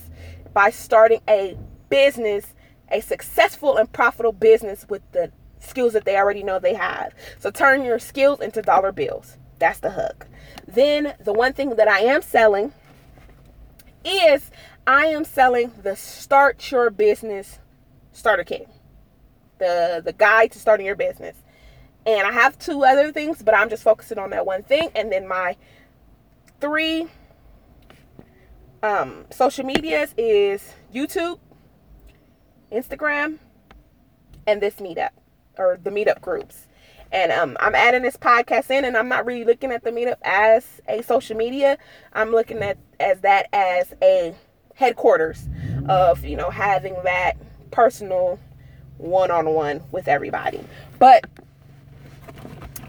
by 0.54 0.70
starting 0.70 1.20
a 1.28 1.58
business, 1.90 2.56
a 2.92 3.02
successful 3.02 3.78
and 3.78 3.92
profitable 3.92 4.32
business 4.32 4.86
with 4.90 5.02
the 5.12 5.32
skills 5.60 5.94
that 5.94 6.06
they 6.06 6.16
already 6.16 6.44
know 6.44 6.60
they 6.60 6.76
have. 6.76 7.14
So 7.40 7.52
turn 7.52 7.84
your 7.84 8.00
skills 8.00 8.40
into 8.40 8.62
dollar 8.62 8.92
bills. 8.92 9.38
That's 9.60 9.80
the 9.80 9.92
hook. 9.92 10.28
Then 10.68 11.16
the 11.20 11.34
one 11.34 11.54
thing 11.54 11.72
that 11.72 11.88
I 11.88 12.00
am 12.02 12.22
selling 12.22 12.74
is 14.06 14.52
I 14.86 15.08
am 15.08 15.26
selling 15.26 15.72
the 15.82 15.96
Start 15.96 16.72
Your 16.72 16.90
Business 16.90 17.60
Starter 18.12 18.44
Kit. 18.44 18.70
The 19.58 20.02
the 20.04 20.14
guide 20.14 20.52
to 20.52 20.60
starting 20.60 20.86
your 20.86 20.96
business. 20.96 21.38
And 22.06 22.26
I 22.26 22.32
have 22.32 22.58
two 22.58 22.86
other 22.86 23.12
things, 23.12 23.42
but 23.42 23.54
I'm 23.54 23.70
just 23.70 23.84
focusing 23.84 24.18
on 24.18 24.30
that 24.30 24.46
one 24.46 24.64
thing 24.64 24.90
and 24.96 25.12
then 25.12 25.28
my 25.28 25.58
three 26.62 27.08
um, 28.84 29.26
social 29.32 29.66
medias 29.66 30.14
is 30.18 30.74
YouTube, 30.94 31.40
Instagram, 32.72 33.40
and 34.46 34.62
this 34.62 34.76
meetup 34.76 35.10
or 35.58 35.80
the 35.84 35.90
meetup 35.90 36.22
groups. 36.22 36.68
And 37.12 37.32
um, 37.32 37.58
I'm 37.60 37.76
adding 37.76 38.02
this 38.02 38.18
podcast 38.18 38.70
in, 38.70 38.84
and 38.84 38.98
I'm 38.98 39.08
not 39.08 39.26
really 39.26 39.46
looking 39.46 39.72
at 39.72 39.84
the 39.84 39.92
meetup 39.92 40.18
as 40.24 40.82
a 40.88 41.02
social 41.04 41.38
media. 41.38 41.78
I'm 42.14 42.32
looking 42.32 42.62
at 42.62 42.78
as 43.00 43.22
that 43.22 43.48
as 43.54 43.94
a 44.02 44.36
headquarters 44.76 45.48
of 45.88 46.24
you 46.26 46.36
know 46.36 46.50
having 46.50 46.96
that 47.04 47.34
personal 47.72 48.40
one-on-one 48.98 49.82
with 49.92 50.08
everybody. 50.08 50.64
But 51.00 51.26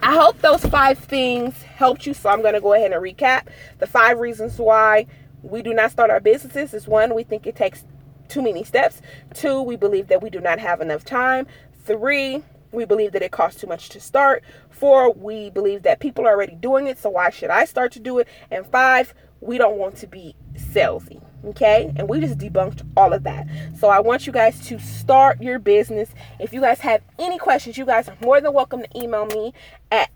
I 0.02 0.14
hope 0.14 0.40
those 0.40 0.64
five 0.64 0.98
things 0.98 1.62
helped 1.62 2.06
you. 2.06 2.14
So 2.14 2.28
I'm 2.28 2.40
going 2.42 2.54
to 2.54 2.60
go 2.60 2.72
ahead 2.72 2.92
and 2.92 3.02
recap 3.02 3.46
the 3.78 3.86
five 3.86 4.18
reasons 4.18 4.58
why 4.58 5.06
we 5.42 5.62
do 5.62 5.74
not 5.74 5.90
start 5.90 6.10
our 6.10 6.20
businesses. 6.20 6.74
Is 6.74 6.88
one, 6.88 7.14
we 7.14 7.22
think 7.22 7.46
it 7.46 7.56
takes 7.56 7.84
too 8.28 8.42
many 8.42 8.64
steps. 8.64 9.00
Two, 9.34 9.62
we 9.62 9.76
believe 9.76 10.08
that 10.08 10.22
we 10.22 10.30
do 10.30 10.40
not 10.40 10.58
have 10.58 10.80
enough 10.80 11.04
time. 11.04 11.46
Three, 11.84 12.42
we 12.72 12.84
believe 12.84 13.12
that 13.12 13.22
it 13.22 13.30
costs 13.30 13.60
too 13.60 13.66
much 13.66 13.88
to 13.90 14.00
start. 14.00 14.44
Four, 14.70 15.12
we 15.12 15.50
believe 15.50 15.82
that 15.82 16.00
people 16.00 16.26
are 16.26 16.30
already 16.30 16.54
doing 16.54 16.86
it, 16.86 16.98
so 16.98 17.10
why 17.10 17.30
should 17.30 17.50
I 17.50 17.64
start 17.64 17.92
to 17.92 18.00
do 18.00 18.18
it? 18.18 18.28
And 18.50 18.66
five, 18.66 19.14
we 19.40 19.58
don't 19.58 19.78
want 19.78 19.96
to 19.96 20.06
be 20.06 20.34
salesy. 20.54 21.22
Okay, 21.44 21.92
and 21.96 22.08
we 22.08 22.18
just 22.18 22.36
debunked 22.36 22.84
all 22.96 23.12
of 23.12 23.22
that. 23.22 23.46
So 23.78 23.88
I 23.88 24.00
want 24.00 24.26
you 24.26 24.32
guys 24.32 24.60
to 24.66 24.78
start 24.80 25.40
your 25.40 25.60
business. 25.60 26.10
If 26.40 26.52
you 26.52 26.60
guys 26.60 26.80
have 26.80 27.00
any 27.16 27.38
questions, 27.38 27.78
you 27.78 27.86
guys 27.86 28.08
are 28.08 28.16
more 28.20 28.40
than 28.40 28.52
welcome 28.52 28.82
to 28.82 28.98
email 28.98 29.26
me 29.26 29.54
at 29.92 30.10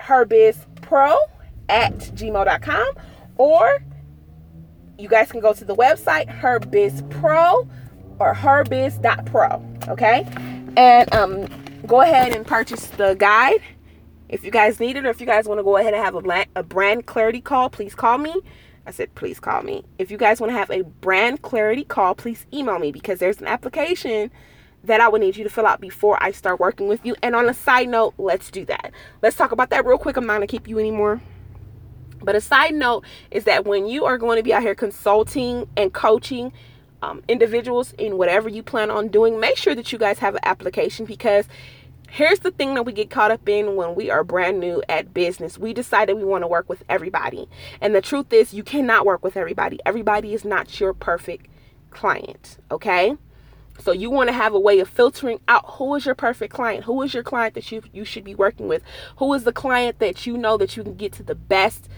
herbizpro 0.00 1.16
at 1.68 1.94
gmail.com 1.94 2.92
or 3.36 3.78
you 5.00 5.08
guys 5.08 5.30
can 5.30 5.40
go 5.40 5.52
to 5.52 5.64
the 5.64 5.74
website 5.74 6.28
herbizpro 6.40 7.68
or 8.18 8.34
herbiz.pro. 8.34 9.64
Okay, 9.88 10.26
and 10.76 11.12
um, 11.14 11.46
go 11.86 12.00
ahead 12.00 12.34
and 12.34 12.46
purchase 12.46 12.86
the 12.88 13.14
guide 13.14 13.60
if 14.28 14.44
you 14.44 14.50
guys 14.52 14.78
need 14.78 14.96
it 14.96 15.04
or 15.04 15.10
if 15.10 15.20
you 15.20 15.26
guys 15.26 15.48
want 15.48 15.58
to 15.58 15.64
go 15.64 15.76
ahead 15.76 15.92
and 15.92 16.04
have 16.04 16.14
a, 16.14 16.46
a 16.54 16.62
brand 16.62 17.06
clarity 17.06 17.40
call, 17.40 17.68
please 17.68 17.96
call 17.96 18.18
me 18.18 18.34
I 18.86 18.92
said, 18.92 19.14
please 19.14 19.38
call 19.38 19.62
me. 19.62 19.84
If 19.98 20.10
you 20.10 20.16
guys 20.16 20.40
want 20.40 20.50
to 20.50 20.58
have 20.58 20.70
a 20.70 20.82
brand 20.82 21.42
clarity 21.42 21.84
call, 21.84 22.14
please 22.14 22.46
email 22.52 22.78
me 22.78 22.92
because 22.92 23.18
there's 23.18 23.40
an 23.40 23.46
application 23.46 24.30
that 24.82 25.00
I 25.00 25.08
would 25.08 25.20
need 25.20 25.36
you 25.36 25.44
to 25.44 25.50
fill 25.50 25.66
out 25.66 25.80
before 25.80 26.20
I 26.22 26.32
start 26.32 26.58
working 26.58 26.88
with 26.88 27.04
you. 27.04 27.14
And 27.22 27.36
on 27.36 27.48
a 27.48 27.54
side 27.54 27.88
note, 27.88 28.14
let's 28.16 28.50
do 28.50 28.64
that. 28.64 28.92
Let's 29.22 29.36
talk 29.36 29.52
about 29.52 29.70
that 29.70 29.84
real 29.84 29.98
quick. 29.98 30.16
I'm 30.16 30.26
not 30.26 30.38
to 30.38 30.46
keep 30.46 30.66
you 30.66 30.78
anymore. 30.78 31.20
But 32.22 32.36
a 32.36 32.40
side 32.40 32.74
note 32.74 33.04
is 33.30 33.44
that 33.44 33.64
when 33.64 33.86
you 33.86 34.04
are 34.04 34.18
going 34.18 34.36
to 34.36 34.42
be 34.42 34.52
out 34.52 34.62
here 34.62 34.74
consulting 34.74 35.68
and 35.76 35.92
coaching 35.92 36.52
um, 37.02 37.22
individuals 37.28 37.92
in 37.98 38.18
whatever 38.18 38.48
you 38.48 38.62
plan 38.62 38.90
on 38.90 39.08
doing, 39.08 39.40
make 39.40 39.56
sure 39.56 39.74
that 39.74 39.92
you 39.92 39.98
guys 39.98 40.18
have 40.18 40.34
an 40.34 40.40
application 40.44 41.06
because 41.06 41.46
Here's 42.12 42.40
the 42.40 42.50
thing 42.50 42.74
that 42.74 42.82
we 42.82 42.92
get 42.92 43.08
caught 43.08 43.30
up 43.30 43.48
in 43.48 43.76
when 43.76 43.94
we 43.94 44.10
are 44.10 44.24
brand 44.24 44.58
new 44.58 44.82
at 44.88 45.14
business. 45.14 45.56
We 45.56 45.72
decided 45.72 46.16
we 46.16 46.24
want 46.24 46.42
to 46.42 46.48
work 46.48 46.68
with 46.68 46.82
everybody. 46.88 47.48
And 47.80 47.94
the 47.94 48.00
truth 48.00 48.32
is, 48.32 48.52
you 48.52 48.64
cannot 48.64 49.06
work 49.06 49.22
with 49.22 49.36
everybody. 49.36 49.78
Everybody 49.86 50.34
is 50.34 50.44
not 50.44 50.80
your 50.80 50.92
perfect 50.92 51.46
client, 51.90 52.58
okay? 52.68 53.16
So 53.78 53.92
you 53.92 54.10
want 54.10 54.28
to 54.28 54.32
have 54.32 54.54
a 54.54 54.58
way 54.58 54.80
of 54.80 54.88
filtering 54.88 55.38
out 55.46 55.64
who 55.64 55.94
is 55.94 56.04
your 56.04 56.16
perfect 56.16 56.52
client? 56.52 56.84
Who 56.84 57.00
is 57.02 57.14
your 57.14 57.22
client 57.22 57.54
that 57.54 57.70
you 57.70 57.82
you 57.92 58.04
should 58.04 58.24
be 58.24 58.34
working 58.34 58.66
with? 58.66 58.82
Who 59.18 59.32
is 59.32 59.44
the 59.44 59.52
client 59.52 60.00
that 60.00 60.26
you 60.26 60.36
know 60.36 60.56
that 60.56 60.76
you 60.76 60.82
can 60.82 60.96
get 60.96 61.12
to 61.14 61.22
the 61.22 61.36
best 61.36 61.88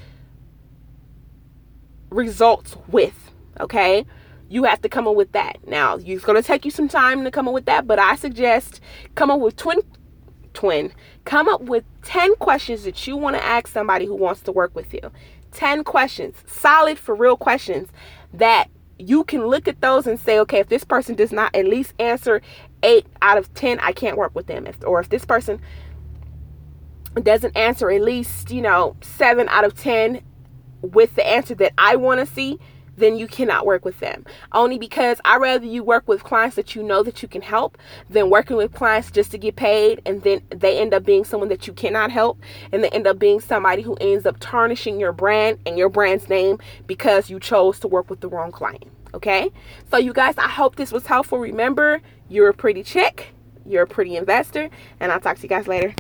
results 2.13 2.77
with, 2.89 3.33
okay? 3.61 4.07
You 4.49 4.65
have 4.65 4.83
to 4.83 4.89
come 4.89 5.09
up 5.09 5.17
with 5.17 5.33
that. 5.33 5.67
Now, 5.67 5.97
it's 5.97 6.25
going 6.25 6.41
to 6.41 6.47
take 6.47 6.65
you 6.65 6.71
some 6.71 6.89
time 6.89 7.25
to 7.25 7.31
come 7.31 7.49
up 7.49 7.55
with 7.55 7.65
that, 7.67 7.87
but 7.87 7.99
I 7.99 8.17
suggest 8.17 8.81
come 9.15 9.31
up 9.31 9.41
with 9.41 9.57
20 9.57 9.83
twin, 10.53 10.93
come 11.25 11.49
up 11.49 11.63
with 11.63 11.85
10 12.03 12.37
questions 12.37 12.85
that 12.85 13.07
you 13.07 13.17
want 13.17 13.37
to 13.37 13.45
ask 13.45 13.69
somebody 13.69 14.07
who 14.07 14.15
wants 14.15 14.43
to 14.43 14.53
work 14.53 14.75
with 14.75 14.93
you. 14.93 15.01
10 15.53 15.85
questions, 15.85 16.37
solid 16.47 16.99
for 16.99 17.15
real 17.15 17.37
questions 17.37 17.89
that 18.33 18.69
you 18.99 19.25
can 19.25 19.47
look 19.47 19.69
at 19.69 19.81
those 19.81 20.07
and 20.07 20.19
say, 20.19 20.39
okay, 20.39 20.61
if 20.61 20.69
this 20.69 20.85
person 20.85 21.15
does 21.15 21.33
not 21.33 21.55
at 21.55 21.67
least 21.67 21.93
answer 21.99 22.41
eight 22.83 23.07
out 23.21 23.39
of 23.39 23.53
10, 23.55 23.79
I 23.81 23.93
can't 23.93 24.17
work 24.17 24.35
with 24.35 24.47
them. 24.47 24.67
If, 24.67 24.77
or 24.85 25.01
if 25.01 25.09
this 25.09 25.25
person 25.25 25.61
doesn't 27.21 27.57
answer 27.57 27.91
at 27.91 28.01
least, 28.01 28.51
you 28.51 28.63
know, 28.63 28.97
seven 29.03 29.49
out 29.49 29.65
of 29.65 29.75
10 29.75 30.23
with 30.83 31.15
the 31.15 31.27
answer 31.27 31.55
that 31.57 31.73
I 31.79 31.97
want 31.97 32.21
to 32.21 32.27
see, 32.27 32.59
then 32.97 33.17
you 33.17 33.27
cannot 33.27 33.67
work 33.67 33.85
with 33.85 34.01
them. 34.01 34.25
Only 34.53 34.79
because 34.79 35.21
I 35.25 35.37
rather 35.37 35.67
you 35.67 35.83
work 35.83 36.07
with 36.07 36.25
clients 36.25 36.57
that 36.57 36.75
you 36.75 36.83
know 36.83 37.03
that 37.03 37.23
you 37.23 37.29
can 37.29 37.43
help 37.43 37.79
than 38.11 38.31
working 38.31 38.57
with 38.57 38.73
clients 38.73 39.11
just 39.11 39.31
to 39.33 39.39
get 39.39 39.57
paid 39.57 40.03
and 40.05 40.23
then 40.23 40.43
they 40.51 40.79
end 40.79 40.95
up 40.95 41.05
being 41.05 41.25
someone 41.25 41.49
that 41.49 41.67
you 41.67 41.73
cannot 41.73 42.11
help 42.11 42.39
and 42.71 42.85
they 42.85 42.91
end 42.91 43.07
up 43.07 43.19
being 43.19 43.41
somebody 43.41 43.83
who 43.83 43.95
ends 44.01 44.27
up 44.27 44.37
tarnishing 44.41 45.01
your 45.01 45.13
brand 45.13 45.59
and 45.67 45.79
your 45.79 45.89
brand's 45.89 46.29
name 46.29 46.59
because 46.87 47.31
you 47.31 47.41
chose 47.41 47.79
to 47.81 47.89
work 47.89 48.11
with 48.11 48.21
the 48.21 48.29
wrong 48.29 48.53
client. 48.53 48.85
Okay? 49.15 49.51
So 49.91 49.97
you 49.97 50.13
guys, 50.13 50.37
I 50.39 50.49
hope 50.49 50.77
this 50.77 50.93
was 50.93 51.07
helpful. 51.07 51.39
Remember, 51.39 52.01
you're 52.29 52.49
a 52.49 52.55
pretty 52.55 52.83
chick, 52.83 53.35
you're 53.67 53.83
a 53.83 53.87
pretty 53.87 54.17
investor, 54.17 54.71
and 55.01 55.13
I'll 55.13 55.21
talk 55.21 55.37
to 55.37 55.43
you 55.43 55.49
guys 55.49 55.67
later. 55.67 55.95